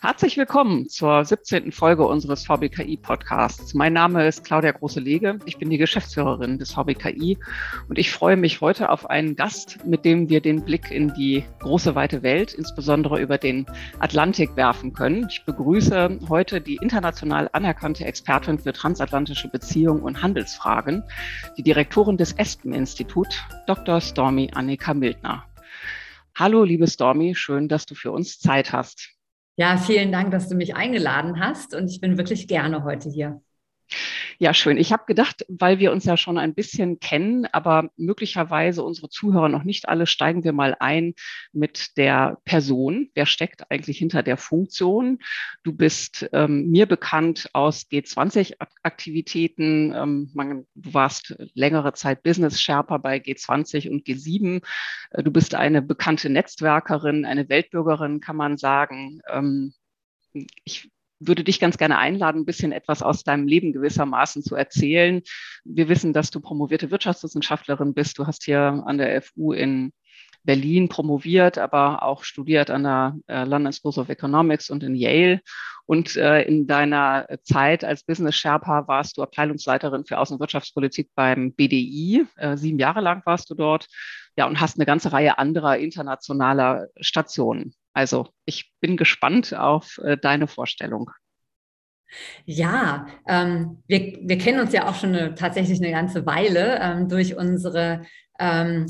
[0.00, 1.72] Herzlich willkommen zur 17.
[1.72, 3.74] Folge unseres VBKI-Podcasts.
[3.74, 5.38] Mein Name ist Claudia Große-Lege.
[5.46, 7.38] Ich bin die Geschäftsführerin des VBKI
[7.88, 11.44] und ich freue mich heute auf einen Gast, mit dem wir den Blick in die
[11.60, 13.66] große weite Welt, insbesondere über den
[13.98, 15.26] Atlantik, werfen können.
[15.30, 21.02] Ich begrüße heute die international anerkannte Expertin für transatlantische Beziehungen und Handelsfragen,
[21.56, 24.00] die Direktorin des Espen-Institut, Dr.
[24.00, 25.44] Stormy Annika Mildner.
[26.36, 29.13] Hallo, liebe Stormy, schön, dass du für uns Zeit hast.
[29.56, 33.40] Ja, vielen Dank, dass du mich eingeladen hast und ich bin wirklich gerne heute hier.
[34.38, 34.78] Ja, schön.
[34.78, 39.48] Ich habe gedacht, weil wir uns ja schon ein bisschen kennen, aber möglicherweise unsere Zuhörer
[39.48, 41.14] noch nicht alle, steigen wir mal ein
[41.52, 43.10] mit der Person.
[43.14, 45.18] Wer steckt eigentlich hinter der Funktion?
[45.62, 49.94] Du bist ähm, mir bekannt aus G20-Aktivitäten.
[49.94, 54.62] Ähm, du warst längere Zeit Business Sherpa bei G20 und G7.
[55.10, 59.20] Äh, du bist eine bekannte Netzwerkerin, eine Weltbürgerin, kann man sagen.
[59.28, 59.74] Ähm,
[60.64, 65.22] ich würde dich ganz gerne einladen, ein bisschen etwas aus deinem Leben gewissermaßen zu erzählen.
[65.64, 68.18] Wir wissen, dass du promovierte Wirtschaftswissenschaftlerin bist.
[68.18, 69.92] Du hast hier an der FU in
[70.44, 75.40] Berlin promoviert, aber auch studiert an der äh, London School of Economics und in Yale.
[75.86, 82.26] Und äh, in deiner Zeit als Business Sherpa warst du Abteilungsleiterin für Außenwirtschaftspolitik beim BDI.
[82.36, 83.86] Äh, sieben Jahre lang warst du dort.
[84.36, 87.74] Ja, und hast eine ganze Reihe anderer internationaler Stationen.
[87.94, 91.10] Also ich bin gespannt auf äh, deine Vorstellung.
[92.44, 97.08] Ja, ähm, wir, wir kennen uns ja auch schon eine, tatsächlich eine ganze Weile ähm,
[97.08, 98.02] durch unsere
[98.38, 98.86] ähm,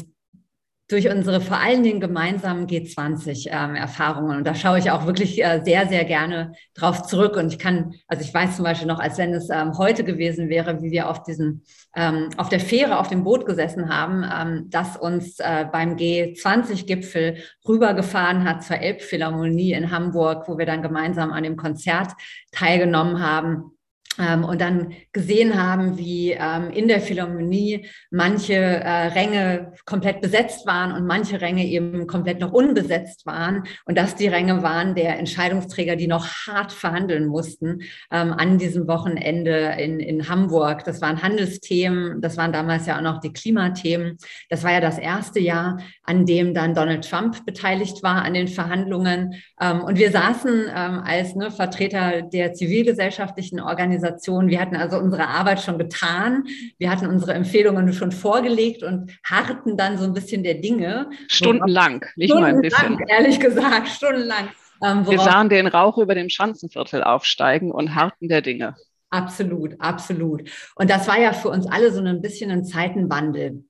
[0.89, 4.33] durch unsere vor allen Dingen gemeinsamen G20-Erfahrungen.
[4.33, 7.37] Ähm, und da schaue ich auch wirklich äh, sehr, sehr gerne drauf zurück.
[7.37, 10.51] Und ich kann, also ich weiß zum Beispiel noch, als wenn es ähm, heute gewesen
[10.51, 11.63] wäre, wie wir auf diesen,
[11.97, 17.39] ähm, auf der Fähre, auf dem Boot gesessen haben, ähm, das uns äh, beim G20-Gipfel
[17.67, 22.13] rübergefahren hat zur Elbphilharmonie in Hamburg, wo wir dann gemeinsam an dem Konzert
[22.53, 23.74] teilgenommen haben
[24.17, 30.93] und dann gesehen haben, wie ähm, in der Philharmonie manche äh, Ränge komplett besetzt waren
[30.93, 35.97] und manche Ränge eben komplett noch unbesetzt waren und dass die Ränge waren der Entscheidungsträger,
[35.97, 37.83] die noch hart verhandeln mussten
[38.13, 40.85] ähm, an diesem Wochenende in, in Hamburg.
[40.85, 44.17] Das waren Handelsthemen, das waren damals ja auch noch die Klimathemen.
[44.49, 48.49] Das war ja das erste Jahr, an dem dann Donald Trump beteiligt war an den
[48.49, 49.43] Verhandlungen.
[49.61, 54.49] Ähm, und wir saßen ähm, als ne, Vertreter der zivilgesellschaftlichen Organisationen Organisation.
[54.49, 56.45] Wir hatten also unsere Arbeit schon getan.
[56.79, 61.11] Wir hatten unsere Empfehlungen schon vorgelegt und harrten dann so ein bisschen der Dinge.
[61.29, 62.99] Stundenlang, nicht mal ein bisschen.
[63.09, 64.49] Ehrlich gesagt, stundenlang.
[64.83, 68.75] Ähm, Wir sahen den Rauch über dem Schanzenviertel aufsteigen und harten der Dinge.
[69.11, 70.51] Absolut, absolut.
[70.75, 73.65] Und das war ja für uns alle so ein bisschen ein Zeitenwandel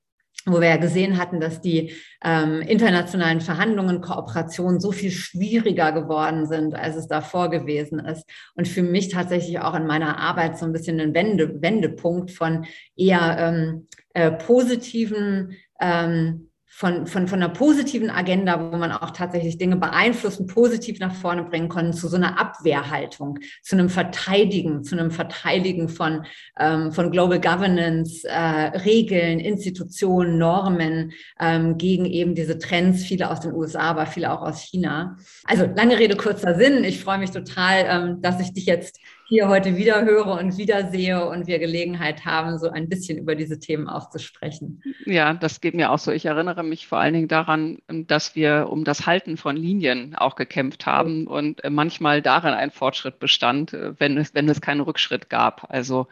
[0.46, 6.46] wo wir ja gesehen hatten, dass die ähm, internationalen Verhandlungen, Kooperationen so viel schwieriger geworden
[6.46, 8.24] sind, als es davor gewesen ist.
[8.54, 12.66] Und für mich tatsächlich auch in meiner Arbeit so ein bisschen ein Wende, Wendepunkt von
[12.96, 19.58] eher ähm, äh, positiven ähm, von, von, von einer positiven Agenda, wo man auch tatsächlich
[19.58, 24.98] Dinge beeinflussen, positiv nach vorne bringen kann, zu so einer Abwehrhaltung, zu einem Verteidigen, zu
[24.98, 26.26] einem Verteidigen von,
[26.58, 33.38] ähm, von Global Governance, äh, Regeln, Institutionen, Normen ähm, gegen eben diese Trends, viele aus
[33.38, 35.16] den USA, aber viele auch aus China.
[35.44, 36.82] Also lange Rede, kurzer Sinn.
[36.82, 41.26] Ich freue mich total, ähm, dass ich dich jetzt hier heute wieder höre und wiedersehe
[41.26, 44.82] und wir Gelegenheit haben, so ein bisschen über diese Themen auch zu sprechen.
[45.06, 46.12] Ja, das geht mir auch so.
[46.12, 50.36] Ich erinnere mich vor allen Dingen daran, dass wir um das Halten von Linien auch
[50.36, 54.80] gekämpft haben und äh, manchmal darin ein Fortschritt bestand, äh, wenn es, wenn es keinen
[54.80, 55.70] Rückschritt gab.
[55.70, 56.06] Also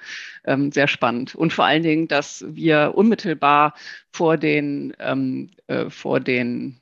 [0.45, 1.35] ähm, sehr spannend.
[1.35, 3.75] Und vor allen Dingen, dass wir unmittelbar
[4.11, 6.81] vor den, ähm, äh, vor den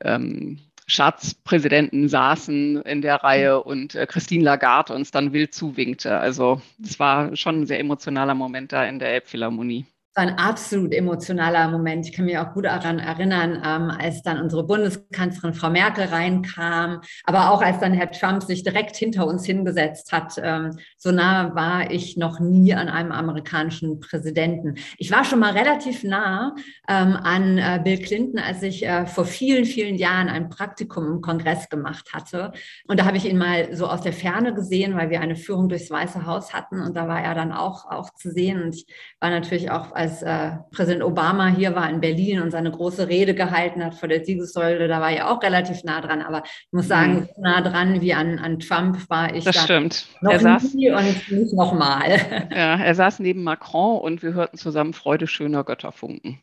[0.00, 6.18] ähm, Staatspräsidenten saßen in der Reihe und äh, Christine Lagarde uns dann wild zuwinkte.
[6.18, 9.86] Also es war schon ein sehr emotionaler Moment da in der Elbphilharmonie
[10.18, 12.06] war ein absolut emotionaler Moment.
[12.06, 17.02] Ich kann mich auch gut daran erinnern, ähm, als dann unsere Bundeskanzlerin Frau Merkel reinkam,
[17.22, 20.34] aber auch als dann Herr Trump sich direkt hinter uns hingesetzt hat.
[20.42, 24.74] Ähm, so nah war ich noch nie an einem amerikanischen Präsidenten.
[24.96, 26.56] Ich war schon mal relativ nah
[26.88, 31.20] ähm, an äh, Bill Clinton, als ich äh, vor vielen, vielen Jahren ein Praktikum im
[31.20, 32.50] Kongress gemacht hatte.
[32.88, 35.68] Und da habe ich ihn mal so aus der Ferne gesehen, weil wir eine Führung
[35.68, 36.80] durchs Weiße Haus hatten.
[36.80, 38.60] Und da war er dann auch, auch zu sehen.
[38.60, 38.86] Und ich
[39.20, 43.08] war natürlich auch als als äh, Präsident Obama hier war in Berlin und seine große
[43.08, 46.22] Rede gehalten hat vor der Siegessäule, da war ich auch relativ nah dran.
[46.22, 47.28] Aber ich muss sagen, mhm.
[47.34, 50.06] so nah dran wie an, an Trump war ich das da stimmt.
[50.20, 52.18] noch er saß, nie und nicht nochmal.
[52.50, 56.40] Ja, er saß neben Macron und wir hörten zusammen Freude schöner Götterfunken.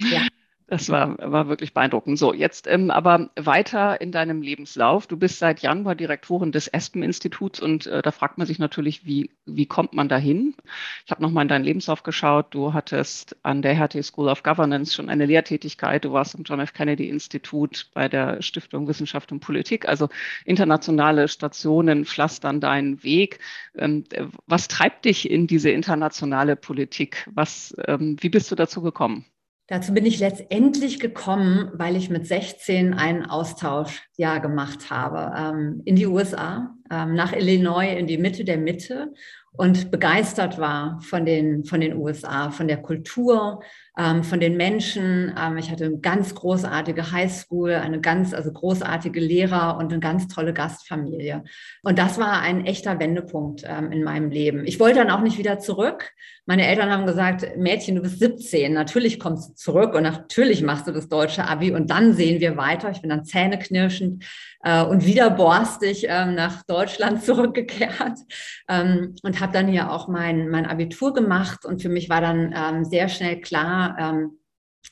[0.00, 0.22] Ja.
[0.68, 2.18] Das war, war wirklich beeindruckend.
[2.18, 5.06] So, jetzt ähm, aber weiter in deinem Lebenslauf.
[5.06, 9.30] Du bist seit Januar Direktorin des Espen-Instituts und äh, da fragt man sich natürlich, wie,
[9.44, 10.56] wie kommt man dahin?
[11.04, 12.46] Ich habe nochmal in deinen Lebenslauf geschaut.
[12.50, 16.04] Du hattest an der Hertie School of Governance schon eine Lehrtätigkeit.
[16.04, 16.72] Du warst im John F.
[16.72, 19.86] Kennedy Institut bei der Stiftung Wissenschaft und Politik.
[19.86, 20.08] Also
[20.44, 23.38] internationale Stationen pflastern deinen Weg.
[23.76, 24.02] Ähm,
[24.48, 27.30] was treibt dich in diese internationale Politik?
[27.32, 29.26] Was, ähm, wie bist du dazu gekommen?
[29.68, 35.96] Dazu bin ich letztendlich gekommen, weil ich mit 16 ein Austauschjahr gemacht habe ähm, in
[35.96, 39.12] die USA, ähm, nach Illinois, in die Mitte der Mitte
[39.56, 43.62] und begeistert war von den, von den USA, von der Kultur,
[43.98, 45.34] ähm, von den Menschen.
[45.38, 50.28] Ähm, ich hatte eine ganz großartige Highschool, eine ganz, also großartige Lehrer und eine ganz
[50.28, 51.42] tolle Gastfamilie.
[51.82, 54.64] Und das war ein echter Wendepunkt ähm, in meinem Leben.
[54.66, 56.12] Ich wollte dann auch nicht wieder zurück.
[56.48, 60.86] Meine Eltern haben gesagt, Mädchen, du bist 17, natürlich kommst du zurück und natürlich machst
[60.86, 62.90] du das deutsche Abi und dann sehen wir weiter.
[62.92, 64.24] Ich bin dann zähneknirschend
[64.62, 68.20] äh, und wieder borstig ähm, nach Deutschland zurückgekehrt
[68.68, 72.54] ähm, und habe dann hier auch mein, mein Abitur gemacht und für mich war dann
[72.56, 74.38] ähm, sehr schnell klar, ähm,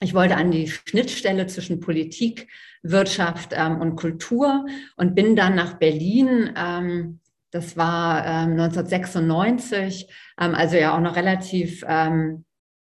[0.01, 2.49] ich wollte an die Schnittstelle zwischen Politik,
[2.83, 4.67] Wirtschaft ähm, und Kultur
[4.97, 6.53] und bin dann nach Berlin.
[6.57, 7.21] Ähm,
[7.55, 11.85] das war 1996, also ja auch noch relativ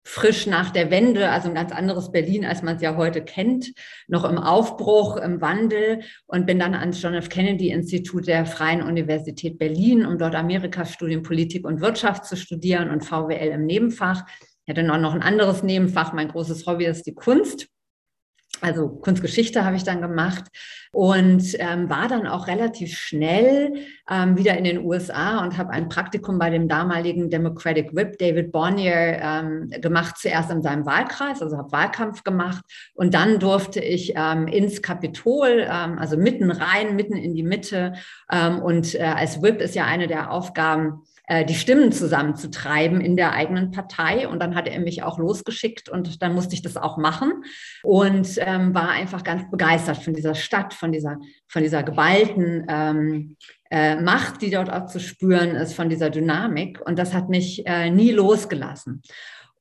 [0.07, 3.73] frisch nach der Wende, also ein ganz anderes Berlin, als man es ja heute kennt,
[4.07, 7.29] noch im Aufbruch, im Wandel und bin dann ans John F.
[7.29, 13.03] Kennedy Institut der Freien Universität Berlin, um dort Amerikastudien Politik und Wirtschaft zu studieren und
[13.03, 14.23] VWL im Nebenfach.
[14.65, 16.13] Ich hatte noch ein anderes Nebenfach.
[16.13, 17.67] Mein großes Hobby ist die Kunst
[18.61, 20.45] also Kunstgeschichte habe ich dann gemacht
[20.91, 23.73] und ähm, war dann auch relativ schnell
[24.09, 28.51] ähm, wieder in den USA und habe ein Praktikum bei dem damaligen Democratic Whip David
[28.51, 32.63] Bonnier ähm, gemacht, zuerst in seinem Wahlkreis, also habe Wahlkampf gemacht
[32.93, 37.93] und dann durfte ich ähm, ins Kapitol, ähm, also mitten rein, mitten in die Mitte
[38.31, 43.15] ähm, und äh, als Whip ist ja eine der Aufgaben, äh, die Stimmen zusammenzutreiben in
[43.15, 44.27] der eigenen Partei.
[44.27, 47.43] Und dann hat er mich auch losgeschickt und dann musste ich das auch machen
[47.83, 51.17] und ähm, war einfach ganz begeistert von dieser Stadt, von dieser,
[51.47, 53.37] von dieser geballten ähm,
[53.71, 56.79] äh, Macht, die dort auch zu spüren ist, von dieser Dynamik.
[56.85, 59.01] Und das hat mich äh, nie losgelassen.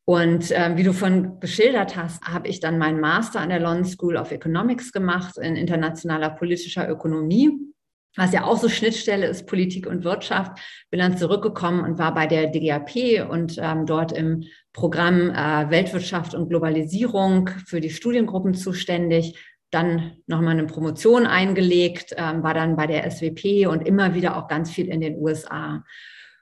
[0.06, 3.86] Und äh, wie du von geschildert hast, habe ich dann meinen Master an der London
[3.86, 7.73] School of Economics gemacht in internationaler politischer Ökonomie
[8.16, 10.58] was ja auch so Schnittstelle ist, Politik und Wirtschaft,
[10.90, 16.34] bin dann zurückgekommen und war bei der DGAP und ähm, dort im Programm äh, Weltwirtschaft
[16.34, 19.38] und Globalisierung für die Studiengruppen zuständig.
[19.70, 24.48] Dann nochmal eine Promotion eingelegt, ähm, war dann bei der SWP und immer wieder auch
[24.48, 25.84] ganz viel in den USA.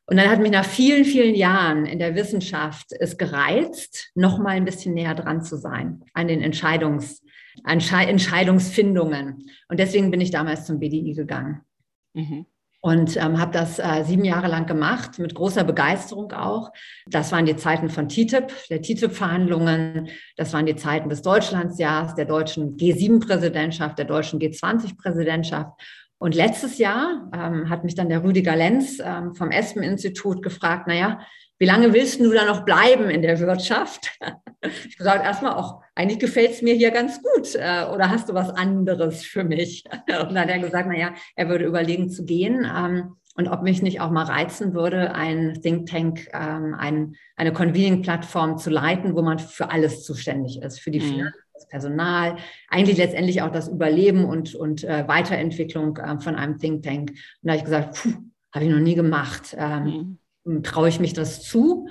[0.07, 4.51] Und dann hat mich nach vielen, vielen Jahren in der Wissenschaft es gereizt, noch mal
[4.51, 7.23] ein bisschen näher dran zu sein an den Entscheidungs,
[7.65, 9.47] Entscheidungsfindungen.
[9.69, 11.63] Und deswegen bin ich damals zum BDI gegangen.
[12.15, 12.47] Mhm.
[12.85, 16.73] Und ähm, habe das äh, sieben Jahre lang gemacht, mit großer Begeisterung auch.
[17.07, 20.09] Das waren die Zeiten von TTIP, der TTIP-Verhandlungen.
[20.37, 25.71] Das waren die Zeiten des Deutschlandsjahrs, der deutschen G7-Präsidentschaft, der deutschen G20-Präsidentschaft.
[26.19, 31.21] Und letztes Jahr ähm, hat mich dann der Rüdiger Lenz ähm, vom Espen-Institut gefragt, naja,
[31.63, 34.19] wie lange willst du da noch bleiben in der Wirtschaft?
[34.89, 37.55] ich gesagt, erstmal auch, eigentlich gefällt es mir hier ganz gut.
[37.55, 39.85] Äh, oder hast du was anderes für mich?
[40.09, 42.67] Und dann hat er gesagt, naja, er würde überlegen zu gehen.
[42.67, 47.53] Ähm, und ob mich nicht auch mal reizen würde, ein Think Tank, ähm, ein, eine
[47.53, 51.05] Convening-Plattform zu leiten, wo man für alles zuständig ist, für die mhm.
[51.05, 52.37] Finanzen, das Personal,
[52.69, 57.11] eigentlich letztendlich auch das Überleben und, und äh, Weiterentwicklung äh, von einem Think Tank.
[57.11, 58.09] Und da habe ich gesagt,
[58.53, 59.57] habe ich noch nie gemacht.
[59.57, 60.19] Ähm, mhm
[60.63, 61.89] traue ich mich das zu?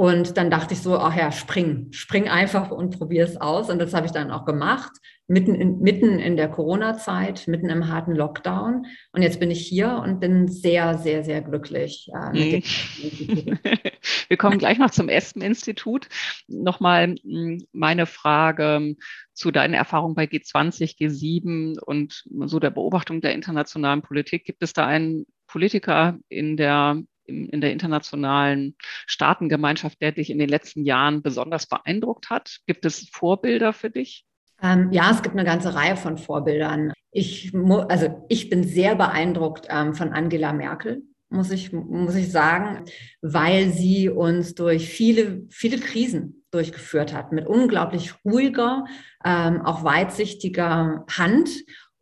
[0.00, 3.68] Und dann dachte ich so, ach ja, spring, spring einfach und probier es aus.
[3.68, 4.92] Und das habe ich dann auch gemacht,
[5.26, 8.86] mitten in, mitten in der Corona-Zeit, mitten im harten Lockdown.
[9.12, 12.08] Und jetzt bin ich hier und bin sehr, sehr, sehr glücklich.
[12.14, 13.58] Äh, mhm.
[14.28, 16.08] Wir kommen gleich noch zum Espen-Institut.
[16.48, 18.96] Nochmal hm, meine Frage
[19.34, 24.46] zu deinen Erfahrungen bei G20, G7 und so der Beobachtung der internationalen Politik.
[24.46, 30.48] Gibt es da einen Politiker in der in der internationalen Staatengemeinschaft, der dich in den
[30.48, 32.58] letzten Jahren besonders beeindruckt hat?
[32.66, 34.24] Gibt es Vorbilder für dich?
[34.62, 36.92] Ähm, ja, es gibt eine ganze Reihe von Vorbildern.
[37.12, 37.52] Ich,
[37.88, 42.84] also ich bin sehr beeindruckt ähm, von Angela Merkel, muss ich, muss ich sagen,
[43.22, 48.84] weil sie uns durch viele, viele Krisen durchgeführt hat, mit unglaublich ruhiger,
[49.24, 51.50] ähm, auch weitsichtiger Hand.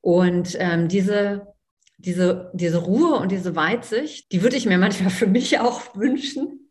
[0.00, 1.47] Und ähm, diese
[1.99, 6.64] diese, diese Ruhe und diese Weitsicht, die würde ich mir manchmal für mich auch wünschen.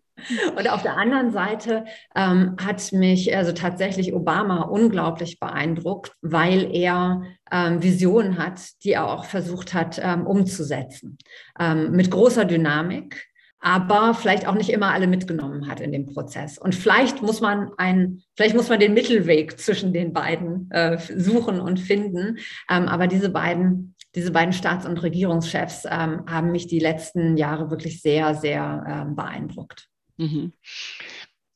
[0.58, 7.22] Und auf der anderen Seite ähm, hat mich also tatsächlich Obama unglaublich beeindruckt, weil er
[7.52, 11.20] ähm, Visionen hat, die er auch versucht hat ähm, umzusetzen.
[11.60, 13.28] Ähm, mit großer Dynamik,
[13.60, 16.58] aber vielleicht auch nicht immer alle mitgenommen hat in dem Prozess.
[16.58, 21.60] Und vielleicht muss man ein, vielleicht muss man den Mittelweg zwischen den beiden äh, suchen
[21.60, 22.38] und finden.
[22.70, 27.70] Ähm, aber diese beiden, diese beiden Staats- und Regierungschefs ähm, haben mich die letzten Jahre
[27.70, 29.90] wirklich sehr, sehr ähm, beeindruckt.
[30.18, 30.54] Mhm.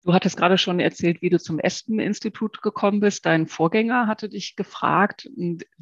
[0.04, 3.26] Du hattest gerade schon erzählt, wie du zum Espen-Institut gekommen bist.
[3.26, 5.28] Dein Vorgänger hatte dich gefragt,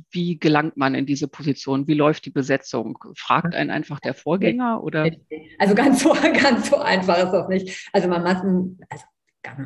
[0.10, 1.88] wie gelangt man in diese Position?
[1.88, 2.98] Wie läuft die Besetzung?
[3.16, 5.12] Fragt einen einfach der Vorgänger oder?
[5.58, 7.90] Also ganz so, ganz so einfach ist das nicht.
[7.92, 9.04] Also man ein, also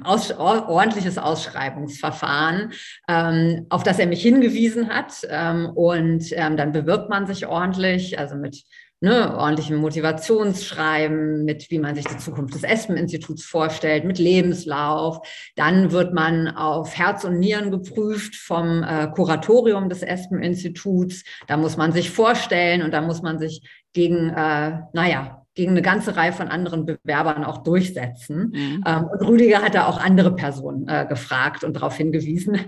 [0.03, 2.74] aus, ordentliches Ausschreibungsverfahren,
[3.08, 5.13] ähm, auf das er mich hingewiesen hat.
[5.30, 8.63] Ähm, und ähm, dann bewirbt man sich ordentlich, also mit
[9.03, 15.27] ne, ordentlichem Motivationsschreiben, mit wie man sich die Zukunft des Espen-Instituts vorstellt, mit Lebenslauf.
[15.56, 21.24] Dann wird man auf Herz und Nieren geprüft vom äh, Kuratorium des Espen-Instituts.
[21.48, 23.62] Da muss man sich vorstellen und da muss man sich
[23.92, 28.51] gegen, äh, naja, gegen eine ganze Reihe von anderen Bewerbern auch durchsetzen.
[28.53, 28.83] Mhm.
[28.86, 32.60] Ähm, und Rüdiger hat da auch andere Personen äh, gefragt und darauf hingewiesen.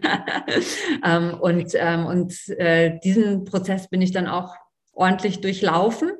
[1.04, 4.56] ähm, und ähm, und äh, diesen Prozess bin ich dann auch
[4.94, 6.12] ordentlich durchlaufen.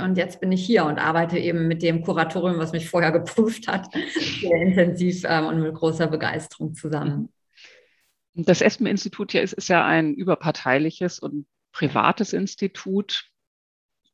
[0.00, 3.68] Und jetzt bin ich hier und arbeite eben mit dem Kuratorium, was mich vorher geprüft
[3.68, 3.86] hat,
[4.40, 7.28] sehr intensiv ähm, und mit großer Begeisterung zusammen.
[8.34, 13.30] Das ESPEN-Institut hier ist, ist ja ein überparteiliches und privates Institut,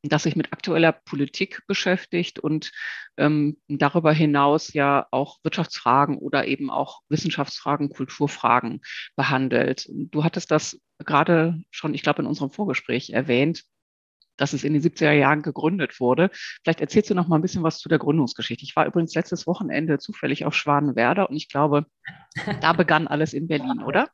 [0.03, 2.71] das sich mit aktueller Politik beschäftigt und
[3.17, 8.81] ähm, darüber hinaus ja auch Wirtschaftsfragen oder eben auch Wissenschaftsfragen, Kulturfragen
[9.15, 9.87] behandelt.
[9.89, 13.63] Du hattest das gerade schon, ich glaube, in unserem Vorgespräch erwähnt
[14.37, 16.31] dass es in den 70er Jahren gegründet wurde.
[16.63, 18.63] Vielleicht erzählst du noch mal ein bisschen was zu der Gründungsgeschichte.
[18.63, 21.85] Ich war übrigens letztes Wochenende zufällig auf Schwanenwerder und ich glaube,
[22.61, 24.09] da begann alles in Berlin, oder?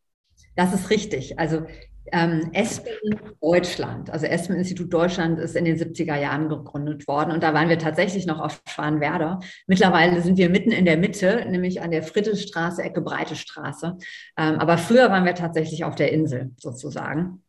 [0.57, 1.39] Das ist richtig.
[1.39, 1.65] Also
[2.11, 7.43] ähm, ESPEN Deutschland, also ESPEN Institut Deutschland ist in den 70er Jahren gegründet worden und
[7.43, 9.39] da waren wir tatsächlich noch auf Schwanwerder.
[9.67, 13.97] Mittlerweile sind wir mitten in der Mitte, nämlich an der Friedrichstraße, Ecke Breite Straße.
[14.37, 17.43] Ähm, aber früher waren wir tatsächlich auf der Insel sozusagen.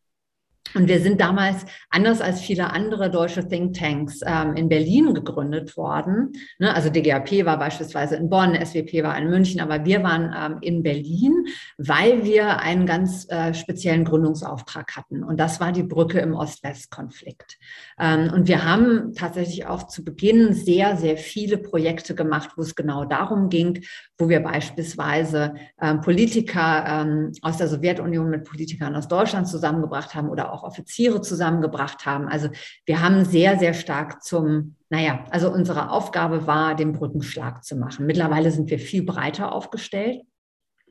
[0.75, 6.33] Und wir sind damals, anders als viele andere deutsche Thinktanks, ähm, in Berlin gegründet worden.
[6.59, 6.75] Ne?
[6.75, 10.83] Also DGAP war beispielsweise in Bonn, SWP war in München, aber wir waren ähm, in
[10.83, 11.47] Berlin,
[11.79, 15.25] weil wir einen ganz äh, speziellen Gründungsauftrag hatten.
[15.25, 17.59] Und das war die Brücke im Ost-West-Konflikt.
[17.99, 22.75] Ähm, und wir haben tatsächlich auch zu Beginn sehr, sehr viele Projekte gemacht, wo es
[22.75, 23.85] genau darum ging,
[24.19, 30.29] wo wir beispielsweise ähm, Politiker ähm, aus der Sowjetunion mit Politikern aus Deutschland zusammengebracht haben
[30.29, 32.29] oder auch Offiziere zusammengebracht haben.
[32.29, 32.49] Also
[32.87, 38.07] wir haben sehr, sehr stark zum, naja, also unsere Aufgabe war, den Brückenschlag zu machen.
[38.07, 40.23] Mittlerweile sind wir viel breiter aufgestellt.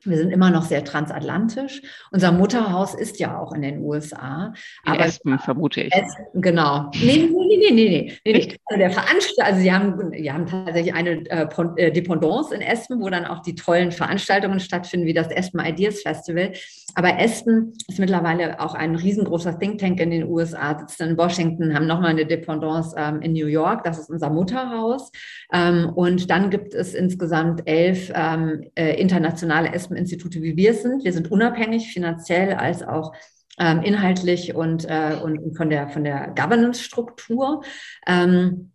[0.04, 1.82] Wir sind immer noch sehr transatlantisch.
[2.10, 4.52] Unser Mutterhaus ist ja auch in den USA.
[4.84, 5.92] In aber Espen, vermute ich.
[5.92, 6.90] Espen, genau.
[6.94, 8.32] Nee, nee, nee, nee, nee.
[8.32, 8.56] nee.
[8.66, 13.00] Also der Veranstalter, also sie haben, sie haben tatsächlich eine äh, äh, Dependance in Espen,
[13.00, 16.52] wo dann auch die tollen Veranstaltungen stattfinden, wie das Espen Ideas Festival.
[16.94, 21.74] Aber Espen ist mittlerweile auch ein riesengroßer Think Tank in den USA, sitzt in Washington,
[21.74, 23.84] haben nochmal eine Dependance ähm, in New York.
[23.84, 25.10] Das ist unser Mutterhaus.
[25.52, 30.82] Ähm, und dann gibt es insgesamt elf ähm, äh, internationale Espen Institute, wie wir es
[30.82, 31.04] sind.
[31.04, 33.12] Wir sind unabhängig finanziell als auch
[33.58, 37.62] ähm, inhaltlich und, äh, und von der, von der Governance-Struktur.
[38.06, 38.72] Ähm,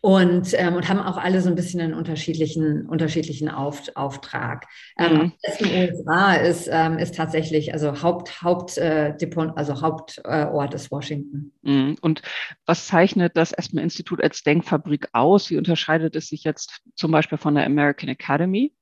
[0.00, 4.66] und, ähm, und haben auch alle so ein bisschen einen unterschiedlichen, unterschiedlichen Auf, Auftrag.
[4.98, 5.70] Ähm, mhm.
[5.70, 9.14] USA ist, ähm, ist tatsächlich, also Haupt, Haupt, äh,
[9.56, 11.52] also Hauptort ist Washington.
[11.62, 11.96] Mhm.
[12.02, 12.22] Und
[12.66, 15.48] was zeichnet das Aspen Institut als Denkfabrik aus?
[15.48, 18.74] Wie unterscheidet es sich jetzt zum Beispiel von der American Academy?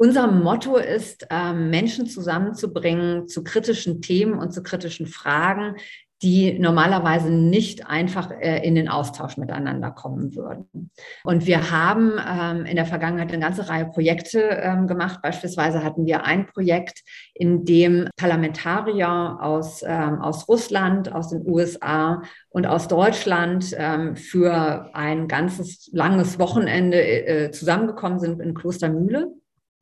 [0.00, 5.74] Unser Motto ist, ähm, Menschen zusammenzubringen zu kritischen Themen und zu kritischen Fragen,
[6.22, 10.90] die normalerweise nicht einfach äh, in den Austausch miteinander kommen würden.
[11.24, 15.18] Und wir haben ähm, in der Vergangenheit eine ganze Reihe Projekte ähm, gemacht.
[15.20, 17.02] Beispielsweise hatten wir ein Projekt,
[17.34, 23.76] in dem Parlamentarier aus, aus Russland, aus den USA und aus Deutschland
[24.14, 29.32] für ein ganzes langes Wochenende äh, zusammengekommen sind in Klostermühle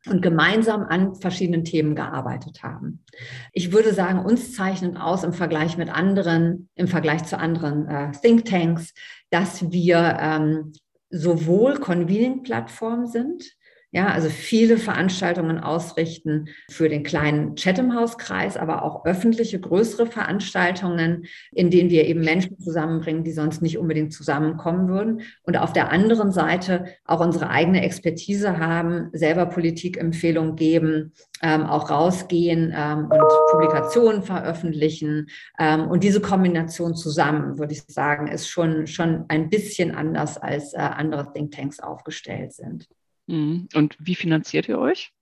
[0.08, 3.04] und gemeinsam an verschiedenen Themen gearbeitet haben.
[3.52, 8.12] Ich würde sagen, uns zeichnet aus im Vergleich mit anderen, im Vergleich zu anderen äh,
[8.12, 8.94] Thinktanks,
[9.30, 10.72] dass wir ähm,
[11.10, 13.44] sowohl Convening-Plattformen sind,
[13.92, 21.70] Ja, also viele Veranstaltungen ausrichten für den kleinen Chatham-House-Kreis, aber auch öffentliche, größere Veranstaltungen, in
[21.70, 25.22] denen wir eben Menschen zusammenbringen, die sonst nicht unbedingt zusammenkommen würden.
[25.44, 31.88] Und auf der anderen Seite auch unsere eigene Expertise haben, selber Politikempfehlungen geben, ähm, auch
[31.88, 35.28] rausgehen ähm, und Publikationen veröffentlichen.
[35.58, 40.74] Ähm, und diese Kombination zusammen, würde ich sagen, ist schon, schon ein bisschen anders als
[40.74, 42.88] äh, andere Thinktanks aufgestellt sind.
[43.26, 43.68] Mhm.
[43.74, 45.12] Und wie finanziert ihr euch?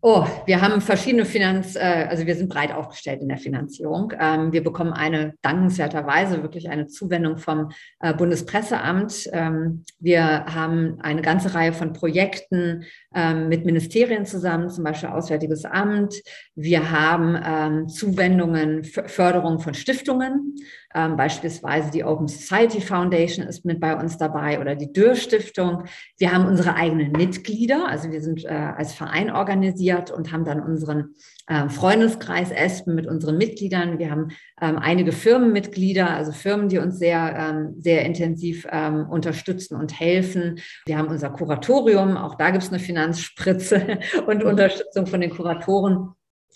[0.00, 4.12] Oh, wir haben verschiedene Finanz, äh, also wir sind breit aufgestellt in der Finanzierung.
[4.16, 9.28] Ähm, wir bekommen eine dankenswerterweise wirklich eine Zuwendung vom äh, Bundespresseamt.
[9.32, 12.84] Ähm, wir haben eine ganze Reihe von Projekten
[13.14, 16.14] ähm, mit Ministerien zusammen, zum Beispiel Auswärtiges Amt.
[16.54, 20.56] Wir haben Zuwendungen, Förderung von Stiftungen.
[20.94, 25.84] Ähm, beispielsweise die Open Society Foundation ist mit bei uns dabei oder die Dürr Stiftung.
[26.16, 30.62] Wir haben unsere eigenen Mitglieder, also wir sind äh, als Verein organisiert und haben dann
[30.62, 31.14] unseren
[31.48, 33.98] äh, Freundeskreis Espen mit unseren Mitgliedern.
[33.98, 34.28] Wir haben
[34.60, 40.60] ähm, einige Firmenmitglieder, also Firmen, die uns sehr, ähm, sehr intensiv ähm, unterstützen und helfen.
[40.86, 46.10] Wir haben unser Kuratorium, auch da gibt es eine Finanzspritze und Unterstützung von den Kuratoren.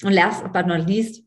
[0.04, 1.22] Und last but not least,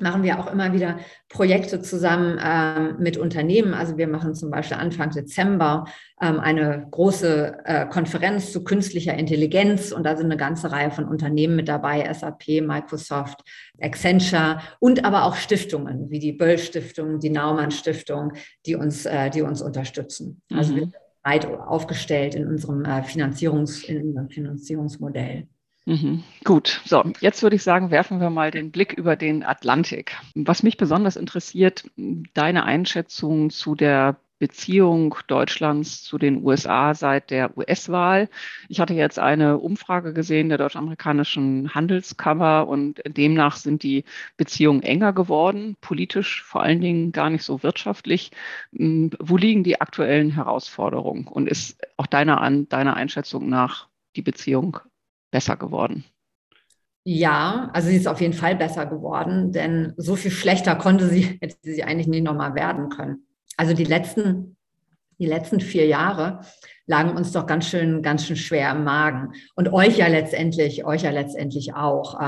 [0.00, 0.98] machen wir auch immer wieder
[1.28, 3.74] Projekte zusammen ähm, mit Unternehmen.
[3.74, 5.86] Also wir machen zum Beispiel Anfang Dezember
[6.20, 11.06] ähm, eine große äh, Konferenz zu künstlicher Intelligenz und da sind eine ganze Reihe von
[11.06, 13.40] Unternehmen mit dabei, SAP, Microsoft,
[13.80, 18.32] Accenture und aber auch Stiftungen wie die Böll Stiftung, die Naumann Stiftung,
[18.66, 20.42] die uns, äh, die uns unterstützen.
[20.52, 20.76] Also mhm.
[20.76, 25.48] wir sind breit aufgestellt in unserem äh, Finanzierungs, in unserem Finanzierungsmodell.
[25.86, 26.24] Mhm.
[26.42, 30.16] Gut, so, jetzt würde ich sagen, werfen wir mal den Blick über den Atlantik.
[30.34, 31.84] Was mich besonders interessiert,
[32.34, 38.28] deine Einschätzung zu der Beziehung Deutschlands zu den USA seit der US-Wahl.
[38.68, 44.04] Ich hatte jetzt eine Umfrage gesehen der deutsch-amerikanischen Handelskammer und demnach sind die
[44.36, 48.32] Beziehungen enger geworden, politisch vor allen Dingen gar nicht so wirtschaftlich.
[48.76, 54.80] Hm, wo liegen die aktuellen Herausforderungen und ist auch deiner, deiner Einschätzung nach die Beziehung
[55.30, 56.04] besser geworden?
[57.08, 61.22] Ja, also sie ist auf jeden Fall besser geworden, denn so viel schlechter konnte sie,
[61.40, 63.28] hätte sie eigentlich nie nochmal werden können.
[63.56, 64.56] Also die letzten,
[65.18, 66.40] die letzten vier Jahre
[66.86, 69.32] lagen uns doch ganz schön, ganz schön schwer im Magen.
[69.54, 72.18] Und euch ja letztendlich, euch ja letztendlich auch.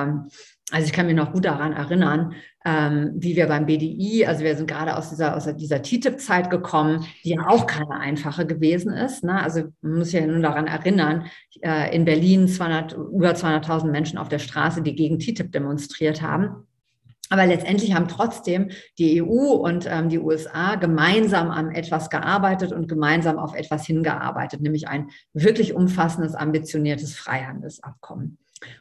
[0.71, 4.55] Also ich kann mich noch gut daran erinnern, ähm, wie wir beim BDI, also wir
[4.55, 9.25] sind gerade aus dieser, aus dieser TTIP-Zeit gekommen, die ja auch keine einfache gewesen ist.
[9.25, 9.43] Ne?
[9.43, 11.27] Also man muss sich ja nur daran erinnern,
[11.63, 16.67] äh, in Berlin 200, über 200.000 Menschen auf der Straße, die gegen TTIP demonstriert haben.
[17.31, 22.89] Aber letztendlich haben trotzdem die EU und ähm, die USA gemeinsam an etwas gearbeitet und
[22.89, 28.39] gemeinsam auf etwas hingearbeitet, nämlich ein wirklich umfassendes, ambitioniertes Freihandelsabkommen.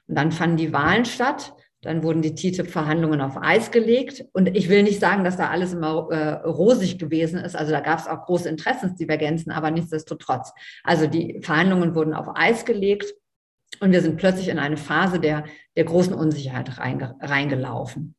[0.07, 1.53] Und dann fanden die Wahlen statt.
[1.81, 4.25] Dann wurden die TTIP-Verhandlungen auf Eis gelegt.
[4.33, 7.55] Und ich will nicht sagen, dass da alles immer äh, rosig gewesen ist.
[7.55, 10.53] Also da gab es auch große Interessensdivergenzen, aber nichtsdestotrotz.
[10.83, 13.13] Also die Verhandlungen wurden auf Eis gelegt
[13.79, 18.15] und wir sind plötzlich in eine Phase der, der großen Unsicherheit reinge, reingelaufen.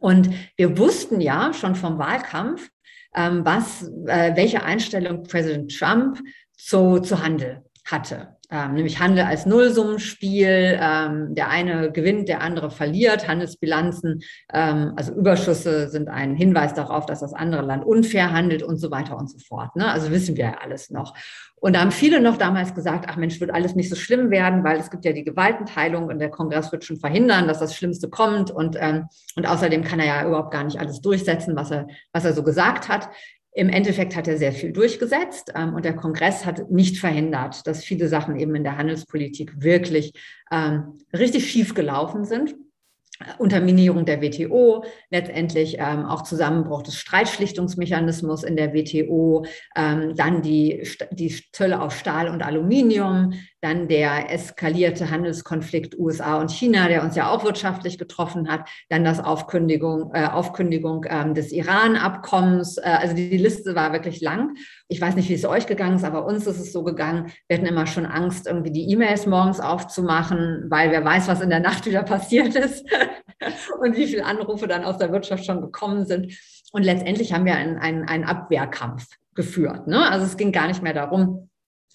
[0.00, 2.70] Und wir wussten ja schon vom Wahlkampf,
[3.14, 6.18] ähm, was, äh, welche Einstellung Präsident Trump
[6.56, 8.33] zu, zu Handel hatte.
[8.50, 10.78] Ähm, nämlich Handel als Nullsummenspiel.
[10.80, 13.26] Ähm, der eine gewinnt, der andere verliert.
[13.28, 18.76] Handelsbilanzen, ähm, also Überschüsse sind ein Hinweis darauf, dass das andere Land unfair handelt und
[18.76, 19.74] so weiter und so fort.
[19.76, 19.90] Ne?
[19.90, 21.14] Also wissen wir ja alles noch.
[21.64, 24.64] Und da haben viele noch damals gesagt, ach Mensch, wird alles nicht so schlimm werden,
[24.64, 28.10] weil es gibt ja die Gewaltenteilung und der Kongress wird schon verhindern, dass das Schlimmste
[28.10, 28.50] kommt.
[28.50, 32.26] Und, ähm, und außerdem kann er ja überhaupt gar nicht alles durchsetzen, was er, was
[32.26, 33.08] er so gesagt hat.
[33.56, 37.84] Im Endeffekt hat er sehr viel durchgesetzt ähm, und der Kongress hat nicht verhindert, dass
[37.84, 40.12] viele Sachen eben in der Handelspolitik wirklich
[40.50, 42.56] ähm, richtig schief gelaufen sind.
[43.38, 49.44] Unterminierung der WTO, letztendlich ähm, auch Zusammenbruch des Streitschlichtungsmechanismus in der WTO,
[49.76, 53.34] ähm, dann die, die Zölle auf Stahl und Aluminium,
[53.64, 59.04] dann der eskalierte Handelskonflikt USA und China, der uns ja auch wirtschaftlich getroffen hat, dann
[59.04, 62.76] das Aufkündigung, äh, Aufkündigung ähm, des Iran-Abkommens.
[62.76, 64.54] Äh, also die, die Liste war wirklich lang.
[64.88, 67.32] Ich weiß nicht, wie es euch gegangen ist, aber uns ist es so gegangen.
[67.48, 71.48] Wir hatten immer schon Angst, irgendwie die E-Mails morgens aufzumachen, weil wer weiß, was in
[71.48, 72.84] der Nacht wieder passiert ist
[73.80, 76.32] und wie viele Anrufe dann aus der Wirtschaft schon gekommen sind.
[76.72, 79.86] Und letztendlich haben wir einen, einen, einen Abwehrkampf geführt.
[79.86, 80.10] Ne?
[80.10, 81.50] Also es ging gar nicht mehr darum,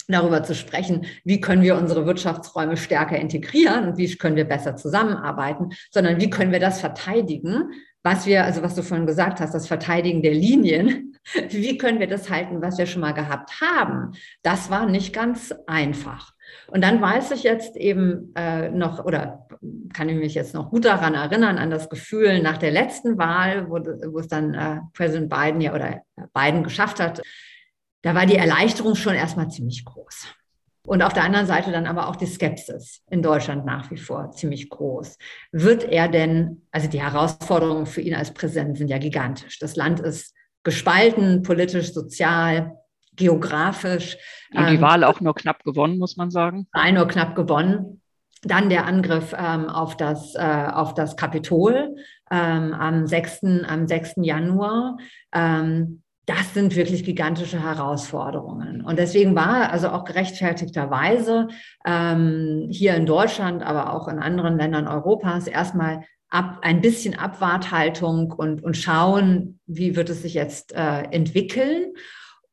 [0.08, 4.76] darüber zu sprechen, wie können wir unsere Wirtschaftsräume stärker integrieren und wie können wir besser
[4.76, 9.54] zusammenarbeiten, sondern wie können wir das verteidigen, was wir, also was du vorhin gesagt hast,
[9.54, 11.18] das Verteidigen der Linien,
[11.50, 14.14] wie können wir das halten, was wir schon mal gehabt haben?
[14.42, 16.34] Das war nicht ganz einfach.
[16.68, 19.48] Und dann weiß ich jetzt eben äh, noch, oder
[19.94, 23.70] kann ich mich jetzt noch gut daran erinnern, an das Gefühl nach der letzten Wahl,
[23.70, 26.02] wo, wo es dann äh, Präsident Biden ja oder
[26.34, 27.22] Biden geschafft hat,
[28.02, 30.28] da war die Erleichterung schon erstmal ziemlich groß.
[30.88, 34.32] Und auf der anderen Seite dann aber auch die Skepsis in Deutschland nach wie vor
[34.32, 35.18] ziemlich groß.
[35.52, 39.60] Wird er denn, also die Herausforderungen für ihn als Präsident sind ja gigantisch.
[39.60, 40.34] Das Land ist
[40.64, 42.78] gespalten, politisch, sozial,
[43.20, 44.18] geografisch.
[44.54, 46.68] Und die ähm, Wahl auch nur knapp gewonnen, muss man sagen.
[46.74, 48.02] Wahl nur knapp gewonnen.
[48.42, 51.96] Dann der Angriff ähm, auf, das, äh, auf das Kapitol
[52.32, 54.14] ähm, am, 6., am 6.
[54.22, 54.98] Januar.
[55.34, 58.82] Ähm, das sind wirklich gigantische Herausforderungen.
[58.82, 61.48] Und deswegen war also auch gerechtfertigterweise
[61.86, 68.32] ähm, hier in Deutschland, aber auch in anderen Ländern Europas erstmal ab, ein bisschen Abwarthaltung
[68.32, 71.94] und, und schauen, wie wird es sich jetzt äh, entwickeln.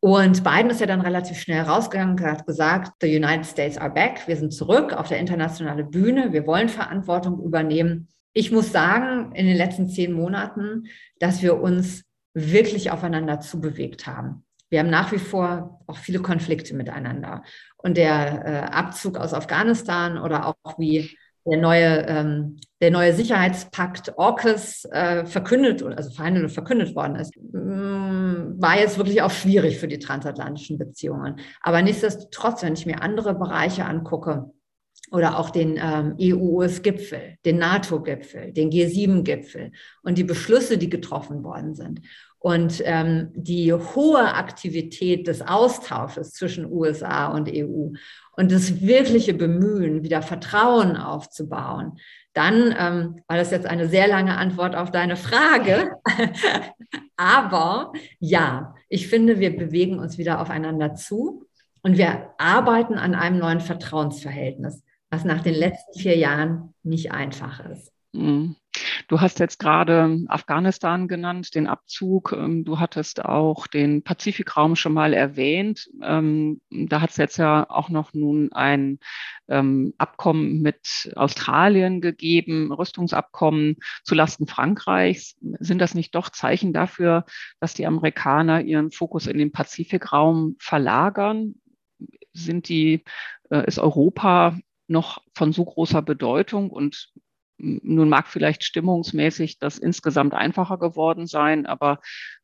[0.07, 4.29] Und Biden ist ja dann relativ schnell rausgegangen, hat gesagt, the United States are back,
[4.29, 8.07] wir sind zurück auf der internationalen Bühne, wir wollen Verantwortung übernehmen.
[8.33, 10.85] Ich muss sagen, in den letzten zehn Monaten,
[11.19, 14.45] dass wir uns wirklich aufeinander zubewegt haben.
[14.69, 17.43] Wir haben nach wie vor auch viele Konflikte miteinander.
[17.77, 24.19] Und der äh, Abzug aus Afghanistan oder auch wie der neue, ähm, der neue Sicherheitspakt
[24.19, 29.79] AUKUS äh, verkündet, also verhandelt und verkündet worden ist, mm, war jetzt wirklich auch schwierig
[29.79, 31.37] für die transatlantischen Beziehungen.
[31.63, 34.51] Aber nichtsdestotrotz, wenn ich mir andere Bereiche angucke,
[35.13, 41.75] oder auch den ähm, EU-US-Gipfel, den NATO-Gipfel, den G7-Gipfel und die Beschlüsse, die getroffen worden
[41.75, 42.01] sind
[42.39, 47.93] und ähm, die hohe Aktivität des Austausches zwischen USA und EU
[48.33, 51.99] und das wirkliche Bemühen, wieder Vertrauen aufzubauen,
[52.37, 55.97] dann ähm, war das jetzt eine sehr lange Antwort auf deine Frage.
[57.17, 61.47] Aber ja, ich finde, wir bewegen uns wieder aufeinander zu
[61.83, 67.65] und wir arbeiten an einem neuen Vertrauensverhältnis, was nach den letzten vier Jahren nicht einfach
[67.71, 67.91] ist.
[68.13, 68.57] Mhm.
[69.09, 72.33] Du hast jetzt gerade Afghanistan genannt, den Abzug.
[72.33, 75.89] Ähm, du hattest auch den Pazifikraum schon mal erwähnt.
[76.03, 78.99] Ähm, da hat es jetzt ja auch noch nun ein
[79.49, 85.37] ähm, Abkommen mit Australien gegeben, Rüstungsabkommen zulasten Frankreichs.
[85.61, 87.25] Sind das nicht doch Zeichen dafür,
[87.61, 91.55] dass die Amerikaner ihren Fokus in den Pazifikraum verlagern?
[92.33, 93.05] Sind die,
[93.51, 97.13] äh, ist Europa noch von so großer Bedeutung und
[97.59, 102.01] nun mag vielleicht stimmungsmäßig das insgesamt einfacher geworden sein, aber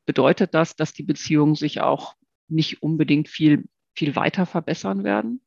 [0.07, 2.15] bedeutet das, dass die Beziehungen sich auch
[2.49, 5.41] nicht unbedingt viel, viel weiter verbessern werden?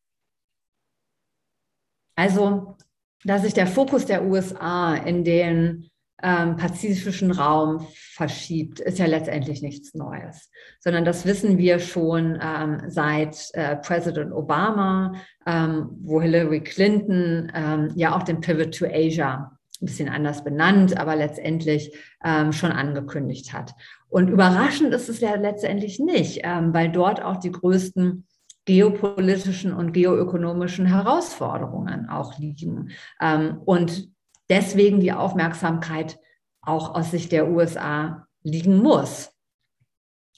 [2.15, 2.77] Also,
[3.23, 5.89] dass sich der Fokus der USA in den
[6.23, 10.49] ähm, pazifischen Raum verschiebt, ist ja letztendlich nichts Neues,
[10.79, 15.13] sondern das wissen wir schon ähm, seit äh, Präsident Obama,
[15.45, 20.97] ähm, wo Hillary Clinton ähm, ja auch den Pivot to Asia ein bisschen anders benannt,
[20.97, 23.73] aber letztendlich ähm, schon angekündigt hat.
[24.07, 28.25] Und überraschend ist es ja letztendlich nicht, ähm, weil dort auch die größten
[28.65, 32.91] geopolitischen und geoökonomischen Herausforderungen auch liegen.
[33.21, 34.09] Ähm, und
[34.49, 36.17] deswegen die Aufmerksamkeit
[36.61, 39.34] auch aus Sicht der USA liegen muss.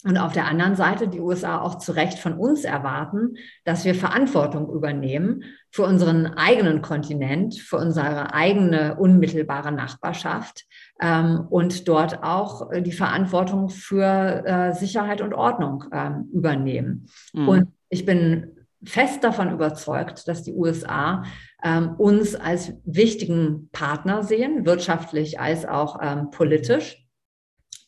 [0.03, 3.95] Und auf der anderen Seite die USA auch zu Recht von uns erwarten, dass wir
[3.95, 10.65] Verantwortung übernehmen für unseren eigenen Kontinent, für unsere eigene unmittelbare Nachbarschaft
[11.01, 17.07] ähm, und dort auch die Verantwortung für äh, Sicherheit und Ordnung ähm, übernehmen.
[17.33, 17.49] Mhm.
[17.49, 18.51] Und ich bin
[18.83, 21.23] fest davon überzeugt, dass die USA
[21.63, 27.03] ähm, uns als wichtigen Partner sehen, wirtschaftlich als auch ähm, politisch.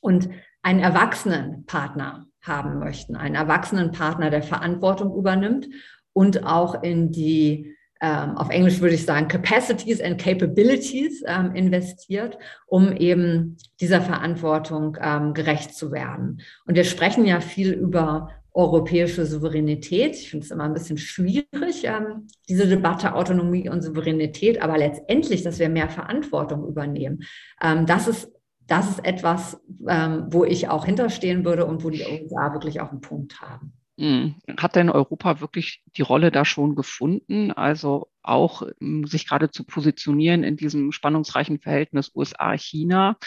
[0.02, 0.30] Und
[0.70, 5.68] einen erwachsenen Partner haben möchten, einen erwachsenen Partner, der Verantwortung übernimmt
[6.14, 12.38] und auch in die, ähm, auf Englisch würde ich sagen, Capacities and Capabilities ähm, investiert,
[12.68, 16.42] um eben dieser Verantwortung ähm, gerecht zu werden.
[16.68, 20.16] Und wir sprechen ja viel über europäische Souveränität.
[20.16, 25.42] Ich finde es immer ein bisschen schwierig, ähm, diese Debatte Autonomie und Souveränität, aber letztendlich,
[25.42, 27.24] dass wir mehr Verantwortung übernehmen.
[27.60, 28.32] Ähm, das ist
[28.70, 32.92] das ist etwas, ähm, wo ich auch hinterstehen würde und wo die USA wirklich auch
[32.92, 33.74] einen Punkt haben.
[34.00, 34.36] Hm.
[34.58, 37.52] Hat denn Europa wirklich die Rolle da schon gefunden?
[37.52, 38.64] Also auch
[39.04, 43.18] sich gerade zu positionieren in diesem spannungsreichen Verhältnis USA-China?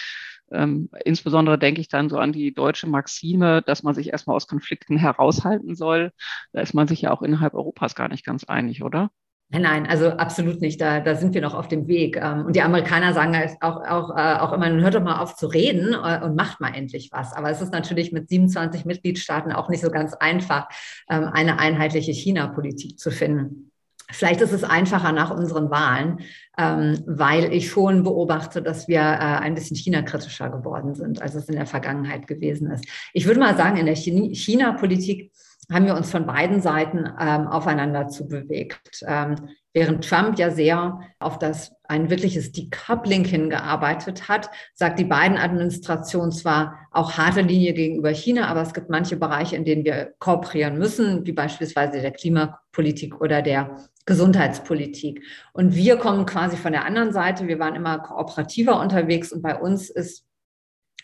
[0.51, 4.47] Ähm, insbesondere denke ich dann so an die deutsche Maxime, dass man sich erstmal aus
[4.47, 6.13] Konflikten heraushalten soll.
[6.53, 9.11] Da ist man sich ja auch innerhalb Europas gar nicht ganz einig, oder?
[9.55, 10.81] Nein, also absolut nicht.
[10.81, 12.17] Da, da sind wir noch auf dem Weg.
[12.17, 15.47] Ähm, und die Amerikaner sagen auch, auch, äh, auch immer, hört doch mal auf zu
[15.47, 17.35] reden äh, und macht mal endlich was.
[17.35, 20.69] Aber es ist natürlich mit 27 Mitgliedstaaten auch nicht so ganz einfach,
[21.11, 23.71] ähm, eine einheitliche China-Politik zu finden.
[24.11, 26.21] Vielleicht ist es einfacher nach unseren Wahlen,
[26.59, 31.49] ähm, weil ich schon beobachte, dass wir äh, ein bisschen China-kritischer geworden sind, als es
[31.49, 32.87] in der Vergangenheit gewesen ist.
[33.13, 35.31] Ich würde mal sagen, in der China-Politik
[35.73, 39.03] haben wir uns von beiden Seiten ähm, aufeinander zubewegt.
[39.07, 39.37] Ähm,
[39.73, 46.33] während Trump ja sehr auf das ein wirkliches Decoupling hingearbeitet hat, sagt die beiden Administrationen
[46.33, 50.79] zwar auch harte Linie gegenüber China, aber es gibt manche Bereiche, in denen wir kooperieren
[50.79, 55.23] müssen, wie beispielsweise der Klimapolitik oder der Gesundheitspolitik.
[55.53, 57.47] Und wir kommen quasi von der anderen Seite.
[57.47, 60.25] Wir waren immer kooperativer unterwegs und bei uns ist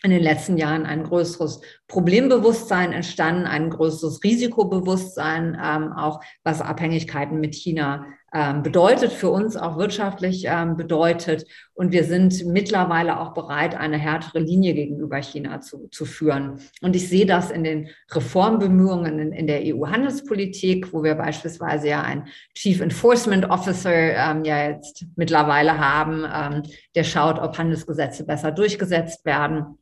[0.03, 7.39] in den letzten Jahren ein größeres Problembewusstsein entstanden, ein größeres Risikobewusstsein, ähm, auch was Abhängigkeiten
[7.39, 11.45] mit China ähm, bedeutet, für uns auch wirtschaftlich ähm, bedeutet.
[11.73, 16.59] Und wir sind mittlerweile auch bereit, eine härtere Linie gegenüber China zu, zu führen.
[16.81, 22.03] Und ich sehe das in den Reformbemühungen in, in der EU-Handelspolitik, wo wir beispielsweise ja
[22.03, 26.63] einen Chief Enforcement Officer ähm, ja jetzt mittlerweile haben, ähm,
[26.95, 29.79] der schaut, ob Handelsgesetze besser durchgesetzt werden.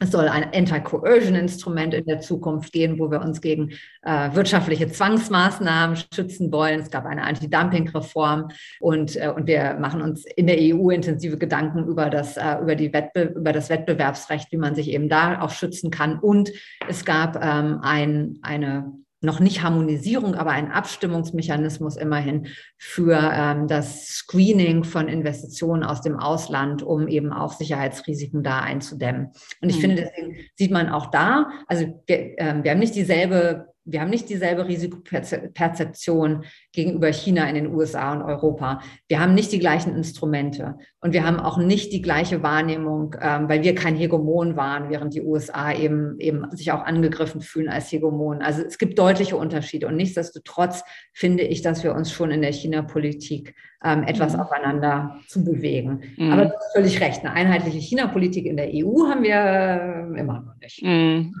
[0.00, 3.70] Es soll ein Anti-Coercion-Instrument in der Zukunft gehen, wo wir uns gegen
[4.02, 6.80] äh, wirtschaftliche Zwangsmaßnahmen schützen wollen.
[6.80, 8.48] Es gab eine Anti-Dumping-Reform
[8.80, 12.74] und, äh, und wir machen uns in der EU intensive Gedanken über das, äh, über,
[12.74, 16.18] die Wettbe über das Wettbewerbsrecht, wie man sich eben da auch schützen kann.
[16.18, 16.50] Und
[16.88, 18.92] es gab ähm, ein, eine
[19.24, 26.18] noch nicht Harmonisierung, aber ein Abstimmungsmechanismus immerhin für ähm, das Screening von Investitionen aus dem
[26.18, 29.32] Ausland, um eben auch Sicherheitsrisiken da einzudämmen.
[29.60, 29.80] Und ich mhm.
[29.80, 34.10] finde, deswegen sieht man auch da, also wir, äh, wir haben nicht dieselbe wir haben
[34.10, 38.80] nicht dieselbe Risikoperzeption gegenüber China in den USA und Europa.
[39.08, 43.48] Wir haben nicht die gleichen Instrumente und wir haben auch nicht die gleiche Wahrnehmung, ähm,
[43.48, 47.92] weil wir kein Hegemon waren, während die USA eben, eben sich auch angegriffen fühlen als
[47.92, 48.40] Hegemon.
[48.40, 52.52] Also es gibt deutliche Unterschiede und nichtsdestotrotz finde ich, dass wir uns schon in der
[52.52, 54.40] China-Politik ähm, etwas mhm.
[54.40, 56.02] aufeinander zu bewegen.
[56.16, 56.32] Mhm.
[56.32, 60.40] Aber du hast völlig recht, eine einheitliche China-Politik in der EU haben wir äh, immer
[60.40, 60.82] noch nicht.
[60.82, 61.34] Mhm.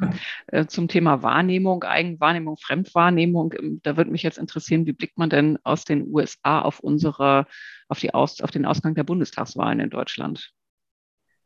[0.48, 5.30] Äh, zum Thema Wahrnehmung, Eigenwahrnehmung, Fremdwahrnehmung, ähm, da würde mich jetzt interessieren, wie blickt man
[5.30, 7.46] denn aus den USA auf unsere,
[7.88, 10.52] auf die aus, auf den Ausgang der Bundestagswahlen in Deutschland?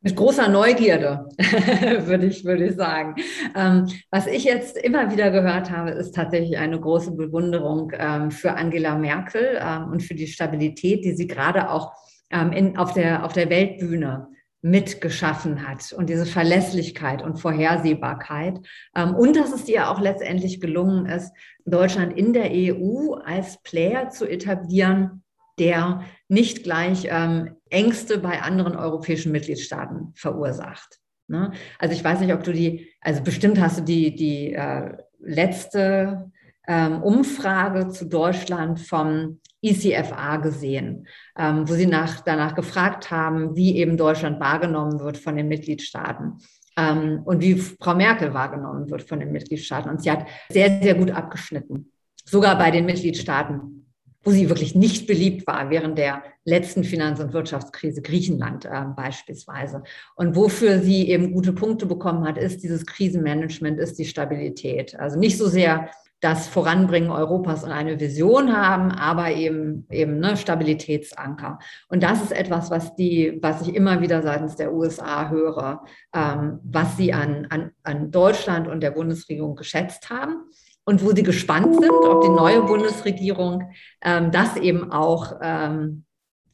[0.00, 1.28] Mit großer Neugierde,
[2.06, 3.16] würde ich, würde ich sagen.
[3.56, 8.54] Ähm, was ich jetzt immer wieder gehört habe, ist tatsächlich eine große Bewunderung ähm, für
[8.54, 11.92] Angela Merkel ähm, und für die Stabilität, die sie gerade auch
[12.30, 14.28] ähm, in, auf, der, auf der Weltbühne
[14.61, 18.61] mitgeschaffen hat und diese Verlässlichkeit und Vorhersehbarkeit.
[18.94, 21.32] Ähm, und dass es ihr auch letztendlich gelungen ist,
[21.64, 25.22] Deutschland in der EU als Player zu etablieren,
[25.61, 30.99] der nicht gleich ähm, Ängste bei anderen europäischen Mitgliedstaaten verursacht.
[31.29, 31.53] Ne?
[31.79, 36.31] Also ich weiß nicht, ob du die, also bestimmt hast du die, die äh, letzte
[36.66, 43.77] ähm, Umfrage zu Deutschland vom ECFA gesehen, ähm, wo sie nach, danach gefragt haben, wie
[43.77, 46.38] eben Deutschland wahrgenommen wird von den Mitgliedstaaten
[46.77, 49.90] ähm, und wie Frau Merkel wahrgenommen wird von den Mitgliedstaaten.
[49.90, 51.92] Und sie hat sehr, sehr gut abgeschnitten,
[52.25, 53.77] sogar bei den Mitgliedstaaten,
[54.24, 59.83] wo sie wirklich nicht beliebt war während der letzten Finanz- und Wirtschaftskrise, Griechenland äh, beispielsweise.
[60.16, 64.98] Und wofür sie eben gute Punkte bekommen hat, ist dieses Krisenmanagement, ist die Stabilität.
[64.98, 70.37] Also nicht so sehr das Voranbringen Europas und eine Vision haben, aber eben eben ne,
[70.37, 71.61] Stabilitätsanker.
[71.88, 76.59] Und das ist etwas, was die, was ich immer wieder seitens der USA höre, ähm,
[76.64, 80.42] was sie an, an, an Deutschland und der Bundesregierung geschätzt haben
[80.88, 83.70] und wo sie gespannt sind, ob die neue Bundesregierung
[84.01, 86.05] ähm, das eben auch ähm,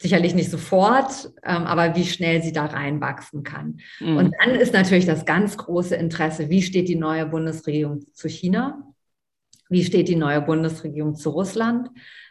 [0.03, 3.79] sicherlich nicht sofort, ähm, aber wie schnell sie da reinwachsen kann.
[4.01, 4.17] Mhm.
[4.17, 8.83] Und dann ist natürlich das ganz große Interesse, wie steht die neue Bundesregierung zu China?
[9.69, 11.91] Wie steht die neue Bundesregierung zu Russland?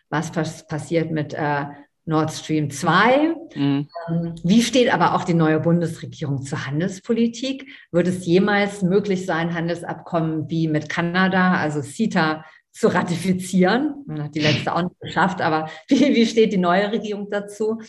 [0.10, 0.30] Was
[0.68, 1.68] passiert mit äh,
[2.06, 3.36] Nord Stream 2.
[3.56, 3.88] Mhm.
[4.10, 7.68] Ähm, wie steht aber auch die neue Bundesregierung zur Handelspolitik?
[7.92, 14.04] Wird es jemals möglich sein, Handelsabkommen wie mit Kanada, also CETA, zu ratifizieren?
[14.08, 17.80] Man hat die letzte auch nicht geschafft, aber wie, wie steht die neue Regierung dazu?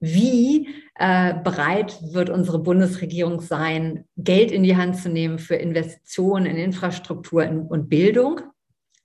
[0.00, 6.46] Wie äh, bereit wird unsere Bundesregierung sein, Geld in die Hand zu nehmen für Investitionen
[6.46, 8.40] in Infrastruktur und Bildung,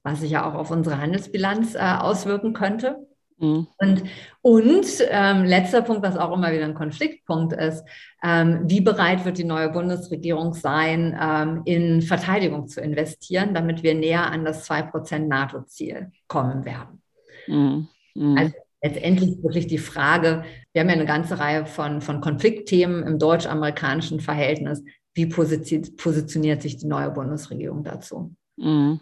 [0.01, 3.06] was sich ja auch auf unsere Handelsbilanz äh, auswirken könnte?
[3.39, 3.67] Mhm.
[3.77, 4.03] Und,
[4.41, 7.83] und ähm, letzter Punkt, was auch immer wieder ein Konfliktpunkt ist,
[8.23, 13.93] ähm, wie bereit wird die neue Bundesregierung sein, ähm, in Verteidigung zu investieren, damit wir
[13.93, 17.01] näher an das 2% NATO-Ziel kommen werden.
[17.47, 17.87] Mhm.
[18.15, 18.37] Mhm.
[18.37, 23.19] Also letztendlich wirklich die Frage, wir haben ja eine ganze Reihe von, von Konfliktthemen im
[23.19, 24.83] deutsch-amerikanischen Verhältnis.
[25.13, 28.35] Wie positioniert sich die neue Bundesregierung dazu?
[28.57, 28.99] Mhm.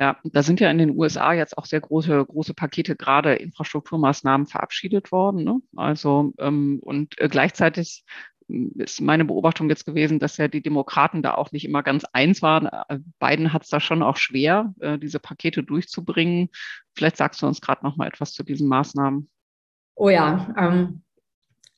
[0.00, 4.46] Ja, da sind ja in den USA jetzt auch sehr große, große Pakete, gerade Infrastrukturmaßnahmen
[4.46, 5.44] verabschiedet worden.
[5.44, 5.60] Ne?
[5.76, 8.06] Also ähm, und äh, gleichzeitig
[8.48, 12.04] hm, ist meine Beobachtung jetzt gewesen, dass ja die Demokraten da auch nicht immer ganz
[12.14, 12.64] eins waren.
[12.66, 16.48] Äh, Biden hat es da schon auch schwer, äh, diese Pakete durchzubringen.
[16.94, 19.28] Vielleicht sagst du uns gerade noch mal etwas zu diesen Maßnahmen.
[19.96, 21.02] Oh ja, ähm,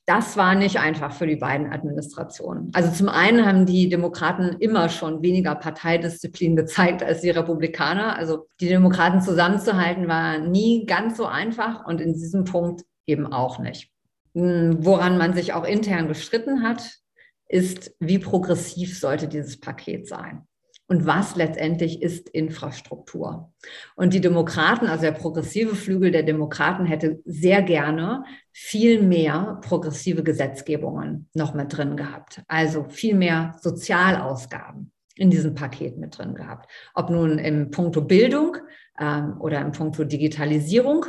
[0.05, 2.71] das war nicht einfach für die beiden Administrationen.
[2.73, 8.17] Also zum einen haben die Demokraten immer schon weniger Parteidisziplin gezeigt als die Republikaner.
[8.17, 13.59] Also die Demokraten zusammenzuhalten war nie ganz so einfach und in diesem Punkt eben auch
[13.59, 13.91] nicht.
[14.35, 16.99] Hm, woran man sich auch intern gestritten hat,
[17.47, 20.47] ist, wie progressiv sollte dieses Paket sein
[20.93, 23.51] und was letztendlich ist Infrastruktur.
[23.95, 30.21] Und die Demokraten, also der progressive Flügel der Demokraten, hätte sehr gerne viel mehr progressive
[30.21, 32.43] Gesetzgebungen noch mit drin gehabt.
[32.47, 36.69] Also viel mehr Sozialausgaben in diesem Paket mit drin gehabt.
[36.93, 38.57] Ob nun im Punkto Bildung
[38.99, 41.07] ähm, oder im Punkto Digitalisierung.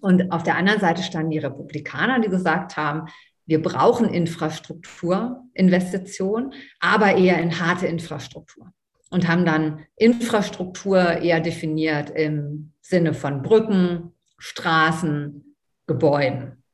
[0.00, 3.08] Und auf der anderen Seite standen die Republikaner, die gesagt haben,
[3.44, 8.72] wir brauchen Infrastrukturinvestitionen, aber eher in harte Infrastruktur
[9.14, 15.54] und haben dann Infrastruktur eher definiert im Sinne von Brücken, Straßen,
[15.86, 16.64] Gebäuden.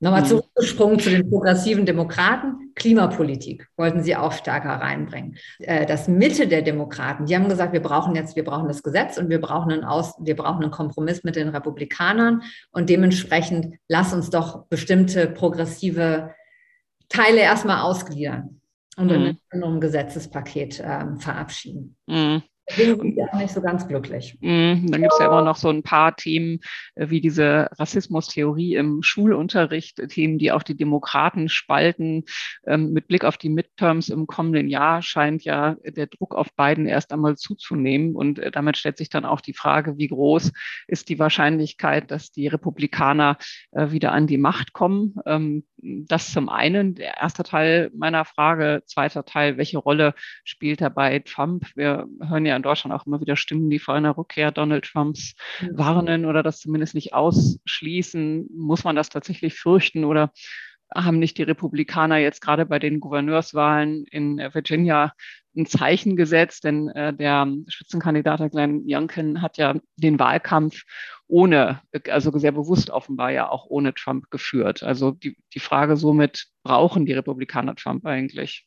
[0.00, 0.26] Nochmal mhm.
[0.26, 2.72] zurückgesprungen zu den progressiven Demokraten.
[2.74, 5.38] Klimapolitik wollten sie auch stärker reinbringen.
[5.60, 9.16] Äh, das Mitte der Demokraten, die haben gesagt, wir brauchen jetzt, wir brauchen das Gesetz
[9.16, 14.12] und wir brauchen einen, Aus, wir brauchen einen Kompromiss mit den Republikanern und dementsprechend lass
[14.12, 16.34] uns doch bestimmte progressive
[17.08, 18.59] Teile erstmal ausgliedern
[19.00, 19.38] und mhm.
[19.52, 21.96] in einem Gesetzespaket ähm, verabschieden.
[22.06, 22.42] Mhm.
[22.70, 24.36] Deswegen sind wir auch nicht so ganz glücklich.
[24.40, 26.60] Mm, dann gibt es ja immer noch so ein paar Themen
[26.94, 32.24] äh, wie diese Rassismustheorie im Schulunterricht, äh, Themen, die auch die Demokraten spalten.
[32.66, 36.86] Ähm, mit Blick auf die Midterms im kommenden Jahr scheint ja der Druck auf Biden
[36.86, 38.14] erst einmal zuzunehmen.
[38.14, 40.52] Und äh, damit stellt sich dann auch die Frage, wie groß
[40.86, 43.36] ist die Wahrscheinlichkeit, dass die Republikaner
[43.72, 45.14] wieder an die Macht kommen.
[45.82, 48.82] Das zum einen, der erste Teil meiner Frage.
[48.86, 50.14] Zweiter Teil, welche Rolle
[50.44, 51.66] spielt dabei Trump?
[51.74, 55.34] Wir hören ja in Deutschland auch immer wieder Stimmen, die vor einer Rückkehr Donald Trumps
[55.72, 58.48] warnen oder das zumindest nicht ausschließen.
[58.54, 60.32] Muss man das tatsächlich fürchten oder
[60.94, 65.12] haben nicht die Republikaner jetzt gerade bei den Gouverneurswahlen in Virginia
[65.56, 70.82] ein Zeichen gesetzt, denn äh, der Spitzenkandidat Glenn Youngkin hat ja den Wahlkampf
[71.26, 74.82] ohne, also sehr bewusst offenbar ja auch ohne Trump geführt.
[74.82, 78.66] Also die, die Frage somit, brauchen die Republikaner Trump eigentlich?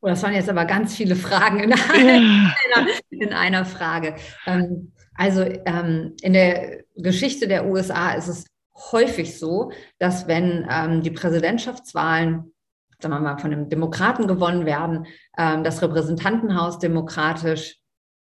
[0.00, 4.16] Oh, das waren jetzt aber ganz viele Fragen in einer, in einer Frage.
[4.46, 11.02] Ähm, also ähm, in der Geschichte der USA ist es häufig so, dass wenn ähm,
[11.02, 12.52] die Präsidentschaftswahlen
[13.00, 15.06] sagen wir mal, von den Demokraten gewonnen werden,
[15.36, 17.76] das Repräsentantenhaus demokratisch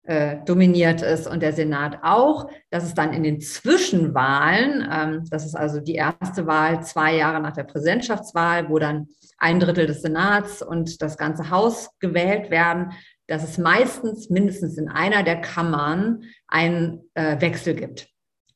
[0.06, 5.46] äh, dominiert ist und der Senat auch, dass es dann in den Zwischenwahlen, ähm, das
[5.46, 10.02] ist also die erste Wahl zwei Jahre nach der Präsidentschaftswahl, wo dann ein Drittel des
[10.02, 12.92] Senats und das ganze Haus gewählt werden,
[13.28, 18.13] dass es meistens mindestens in einer der Kammern einen äh, Wechsel gibt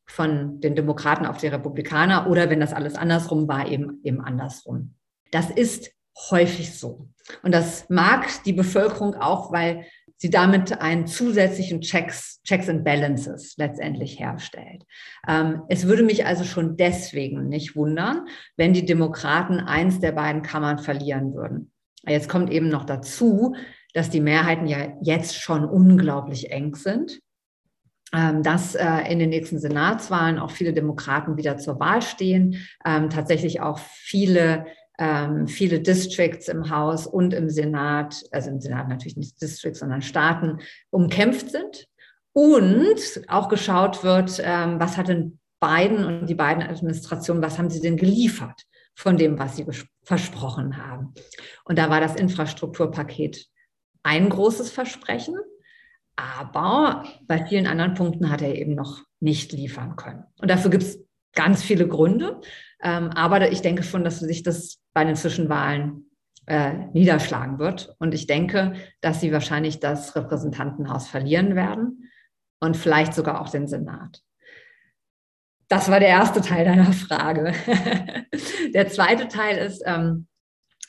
[0.08, 4.96] von den Demokraten auf die Republikaner oder wenn das alles andersrum war, eben, eben andersrum.
[5.32, 5.92] Das ist
[6.32, 7.10] häufig so.
[7.44, 13.56] Und das mag die Bevölkerung auch, weil sie damit einen zusätzlichen Checks, Checks and Balances
[13.58, 14.84] letztendlich herstellt.
[15.28, 20.42] Ähm, es würde mich also schon deswegen nicht wundern, wenn die Demokraten eins der beiden
[20.42, 21.72] Kammern verlieren würden.
[22.08, 23.56] Jetzt kommt eben noch dazu,
[23.94, 27.20] dass die Mehrheiten ja jetzt schon unglaublich eng sind
[28.12, 33.62] dass äh, in den nächsten Senatswahlen auch viele Demokraten wieder zur Wahl stehen, ähm, tatsächlich
[33.62, 34.66] auch viele
[35.00, 40.02] ähm, viele Districts im Haus und im Senat, also im Senat natürlich nicht Districts, sondern
[40.02, 41.88] Staaten, umkämpft sind.
[42.34, 47.70] Und auch geschaut wird, ähm, was hat denn Biden und die beiden Administrationen, was haben
[47.70, 48.64] sie denn geliefert
[48.96, 49.66] von dem, was sie
[50.04, 51.14] versprochen haben.
[51.66, 53.48] Und da war das Infrastrukturpaket
[54.04, 55.36] ein großes Versprechen.
[56.18, 60.26] Aber bei vielen anderen Punkten hat er eben noch nicht liefern können.
[60.42, 61.00] Und dafür gibt es
[61.34, 62.42] ganz viele Gründe.
[62.82, 66.10] Ähm, aber ich denke schon, dass sich das bei den Zwischenwahlen
[66.48, 67.96] äh, niederschlagen wird.
[68.00, 72.10] Und ich denke, dass sie wahrscheinlich das Repräsentantenhaus verlieren werden
[72.60, 74.22] und vielleicht sogar auch den Senat.
[75.70, 77.54] Das war der erste Teil deiner Frage.
[78.74, 80.28] der zweite Teil ist, ähm,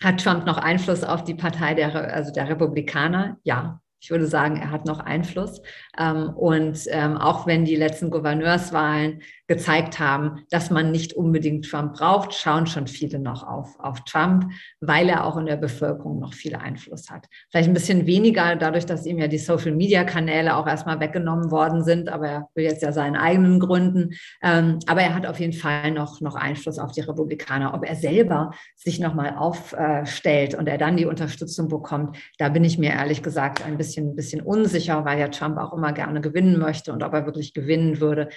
[0.00, 3.38] hat Trump noch Einfluss auf die Partei der, also der Republikaner?
[3.42, 5.62] Ja, Ich würde sagen, er hat noch Einfluss.
[5.98, 11.94] Ähm, und ähm, auch wenn die letzten Gouverneurswahlen gezeigt haben, dass man nicht unbedingt Trump
[11.94, 16.34] braucht, schauen schon viele noch auf, auf Trump, weil er auch in der Bevölkerung noch
[16.34, 17.26] viel Einfluss hat.
[17.50, 22.10] Vielleicht ein bisschen weniger dadurch, dass ihm ja die Social-Media-Kanäle auch erstmal weggenommen worden sind,
[22.10, 24.14] aber er will jetzt ja seinen eigenen Gründen.
[24.42, 27.72] Ähm, aber er hat auf jeden Fall noch, noch Einfluss auf die Republikaner.
[27.72, 32.76] Ob er selber sich nochmal aufstellt und er dann die Unterstützung bekommt, da bin ich
[32.76, 36.58] mir ehrlich gesagt ein bisschen, ein bisschen unsicher, weil ja Trump auch immer gerne gewinnen
[36.58, 38.28] möchte und ob er wirklich gewinnen würde,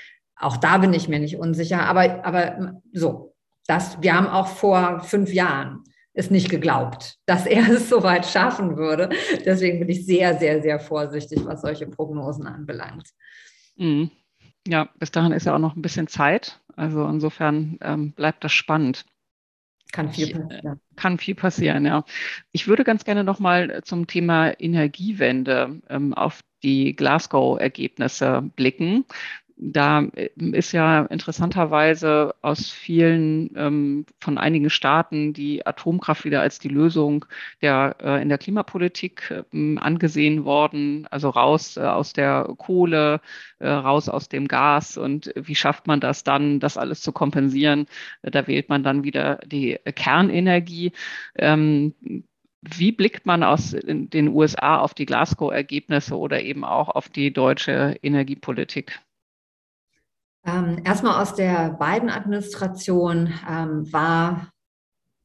[0.41, 1.81] auch da bin ich mir nicht unsicher.
[1.81, 3.35] Aber, aber so,
[3.67, 5.83] das, wir haben auch vor fünf Jahren
[6.13, 9.09] es nicht geglaubt, dass er es so weit schaffen würde.
[9.45, 13.09] Deswegen bin ich sehr, sehr, sehr vorsichtig, was solche Prognosen anbelangt.
[13.77, 14.11] Mhm.
[14.67, 16.59] Ja, bis dahin ist ja auch noch ein bisschen Zeit.
[16.75, 19.05] Also insofern ähm, bleibt das spannend.
[19.91, 20.79] Kann viel äh, passieren.
[20.95, 22.05] Kann viel passieren, ja.
[22.51, 29.05] Ich würde ganz gerne nochmal zum Thema Energiewende ähm, auf die Glasgow-Ergebnisse blicken
[29.61, 36.57] da äh, ist ja interessanterweise aus vielen ähm, von einigen Staaten die Atomkraft wieder als
[36.59, 37.25] die Lösung
[37.61, 41.07] der äh, in der Klimapolitik äh, angesehen worden.
[41.11, 43.21] Also raus äh, aus der Kohle,
[43.59, 47.85] äh, raus aus dem Gas und wie schafft man das dann, das alles zu kompensieren?
[48.23, 50.91] Da wählt man dann wieder die Kernenergie.
[51.35, 51.93] Ähm,
[52.61, 57.97] wie blickt man aus den USA auf die Glasgow-Ergebnisse oder eben auch auf die deutsche
[58.01, 58.99] Energiepolitik?
[60.45, 64.49] Ähm, erstmal aus der beiden Administration ähm, war,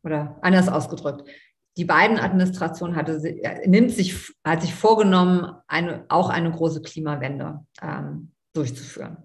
[0.02, 1.28] oder anders ausgedrückt,
[1.76, 7.64] die beiden Administration hatte, äh, nimmt sich, hat sich vorgenommen, eine, auch eine große Klimawende
[7.82, 9.18] ähm, durchzuführen.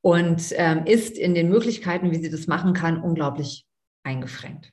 [0.00, 3.66] Und ähm, ist in den Möglichkeiten, wie sie das machen kann, unglaublich
[4.04, 4.70] eingeschränkt.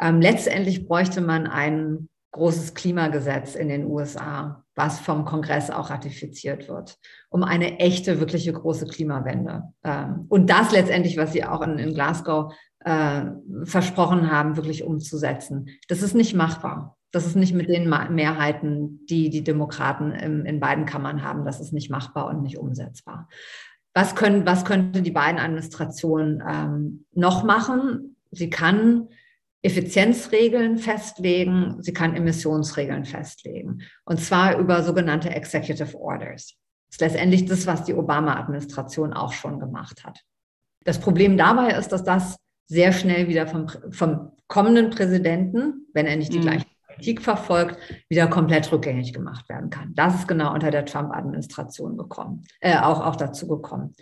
[0.00, 6.68] Ähm, letztendlich bräuchte man ein großes Klimagesetz in den USA, was vom Kongress auch ratifiziert
[6.68, 6.98] wird,
[7.28, 9.64] um eine echte, wirkliche große Klimawende.
[9.84, 13.24] Ähm, und das letztendlich, was Sie auch in, in Glasgow äh,
[13.64, 15.68] versprochen haben, wirklich umzusetzen.
[15.88, 16.96] Das ist nicht machbar.
[17.12, 21.44] Das ist nicht mit den Mehrheiten, die die Demokraten in, in beiden Kammern haben.
[21.44, 23.28] Das ist nicht machbar und nicht umsetzbar.
[23.94, 28.16] Was, können, was könnte die beiden Administrationen ähm, noch machen?
[28.32, 29.08] Sie kann
[29.64, 33.80] Effizienzregeln festlegen, sie kann Emissionsregeln festlegen.
[34.04, 36.54] Und zwar über sogenannte Executive Orders.
[36.88, 40.20] Das ist letztendlich das, was die Obama-Administration auch schon gemacht hat.
[40.84, 42.36] Das Problem dabei ist, dass das
[42.66, 46.42] sehr schnell wieder vom, vom kommenden Präsidenten, wenn er nicht die mhm.
[46.42, 47.78] gleiche Politik verfolgt,
[48.10, 49.94] wieder komplett rückgängig gemacht werden kann.
[49.94, 53.94] Das ist genau unter der Trump-Administration gekommen, äh, auch, auch dazu gekommen.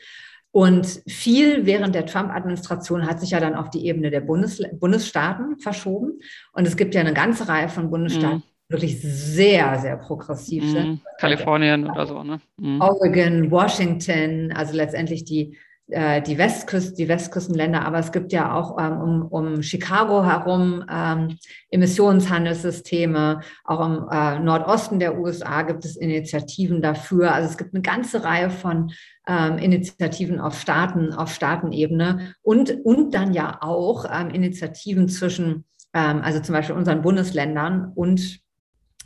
[0.53, 5.59] Und viel während der Trump-Administration hat sich ja dann auf die Ebene der Bundes Bundesstaaten
[5.59, 6.21] verschoben.
[6.53, 8.43] Und es gibt ja eine ganze Reihe von Bundesstaaten, mhm.
[8.69, 10.71] die wirklich sehr, sehr progressiv mhm.
[10.71, 11.01] sind.
[11.19, 12.39] Kalifornien oder so, ne?
[12.59, 12.83] Mhm.
[12.83, 15.57] Oregon, Washington, also letztendlich die,
[15.89, 20.85] äh, die, Westküste, die Westküstenländer, aber es gibt ja auch ähm, um, um Chicago herum
[20.91, 21.39] ähm,
[21.71, 23.41] Emissionshandelssysteme.
[23.65, 27.35] Auch im äh, Nordosten der USA gibt es Initiativen dafür.
[27.35, 28.93] Also es gibt eine ganze Reihe von
[29.27, 35.65] ähm, Initiativen auf Staaten, auf Staatenebene und, und dann ja auch ähm, Initiativen zwischen,
[35.95, 38.41] ähm, also zum Beispiel unseren Bundesländern und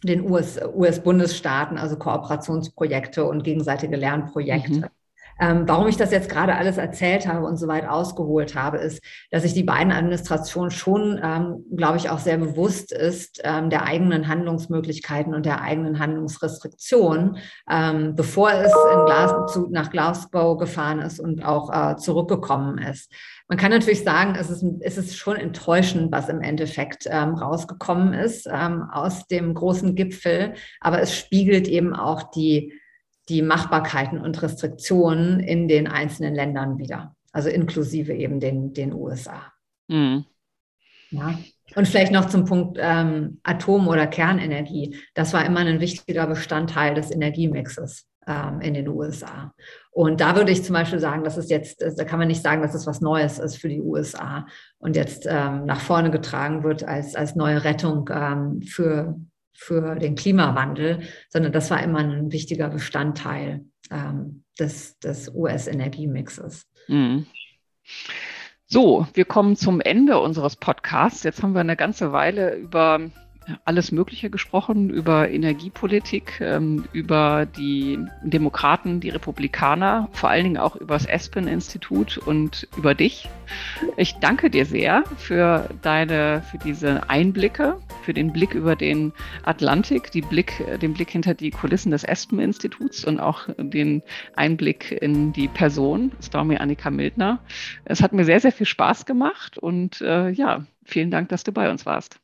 [0.05, 4.81] den US-Bundesstaaten, US also Kooperationsprojekte und gegenseitige Lernprojekte.
[4.81, 4.87] Mhm.
[5.39, 9.03] Ähm, warum ich das jetzt gerade alles erzählt habe und so weit ausgeholt habe, ist,
[9.31, 13.85] dass sich die beiden Administrationen schon, ähm, glaube ich, auch sehr bewusst ist ähm, der
[13.85, 17.39] eigenen Handlungsmöglichkeiten und der eigenen Handlungsrestriktionen,
[17.71, 23.13] ähm, bevor es in Glas zu, nach Glasgow gefahren ist und auch äh, zurückgekommen ist.
[23.49, 28.13] Man kann natürlich sagen, es ist, es ist schon enttäuschend, was im Endeffekt ähm, rausgekommen
[28.13, 32.73] ist ähm, aus dem großen Gipfel, aber es spiegelt eben auch die
[33.29, 39.53] die Machbarkeiten und Restriktionen in den einzelnen Ländern wieder, also inklusive eben den, den USA.
[39.89, 40.25] Mhm.
[41.11, 41.39] Ja.
[41.75, 44.97] Und vielleicht noch zum Punkt ähm, Atom- oder Kernenergie.
[45.15, 49.53] Das war immer ein wichtiger Bestandteil des Energiemixes ähm, in den USA.
[49.91, 52.63] Und da würde ich zum Beispiel sagen, das ist jetzt, da kann man nicht sagen,
[52.63, 54.47] dass es was Neues ist für die USA
[54.79, 59.19] und jetzt ähm, nach vorne getragen wird als, als neue Rettung ähm, für,
[59.57, 66.67] für den Klimawandel, sondern das war immer ein wichtiger Bestandteil ähm, des, des US-Energiemixes.
[66.89, 67.27] Mhm.
[68.67, 71.23] So, wir kommen zum Ende unseres Podcasts.
[71.23, 73.01] Jetzt haben wir eine ganze Weile über
[73.65, 80.77] alles Mögliche gesprochen, über Energiepolitik, ähm, über die Demokraten, die Republikaner, vor allen Dingen auch
[80.77, 83.29] über das Aspen-Institut und über dich.
[83.97, 90.13] Ich danke dir sehr für deine, für diese Einblicke für den Blick über den Atlantik,
[90.13, 94.03] die Blick, den Blick hinter die Kulissen des Espen-Instituts und auch den
[94.37, 96.13] Einblick in die Person.
[96.23, 97.41] Stormy Annika Mildner.
[97.85, 101.51] Es hat mir sehr, sehr viel Spaß gemacht und äh, ja, vielen Dank, dass du
[101.51, 102.21] bei uns warst.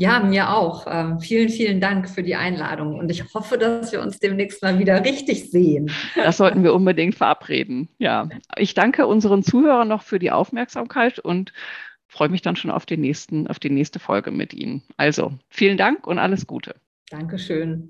[0.00, 0.86] Ja, mir auch.
[0.88, 4.78] Ähm, vielen, vielen Dank für die Einladung und ich hoffe, dass wir uns demnächst mal
[4.78, 5.90] wieder richtig sehen.
[6.14, 7.88] Das sollten wir unbedingt verabreden.
[7.98, 11.52] Ja, ich danke unseren Zuhörern noch für die Aufmerksamkeit und
[12.06, 14.82] freue mich dann schon auf, den nächsten, auf die nächste Folge mit Ihnen.
[14.96, 16.76] Also vielen Dank und alles Gute.
[17.10, 17.86] Dankeschön.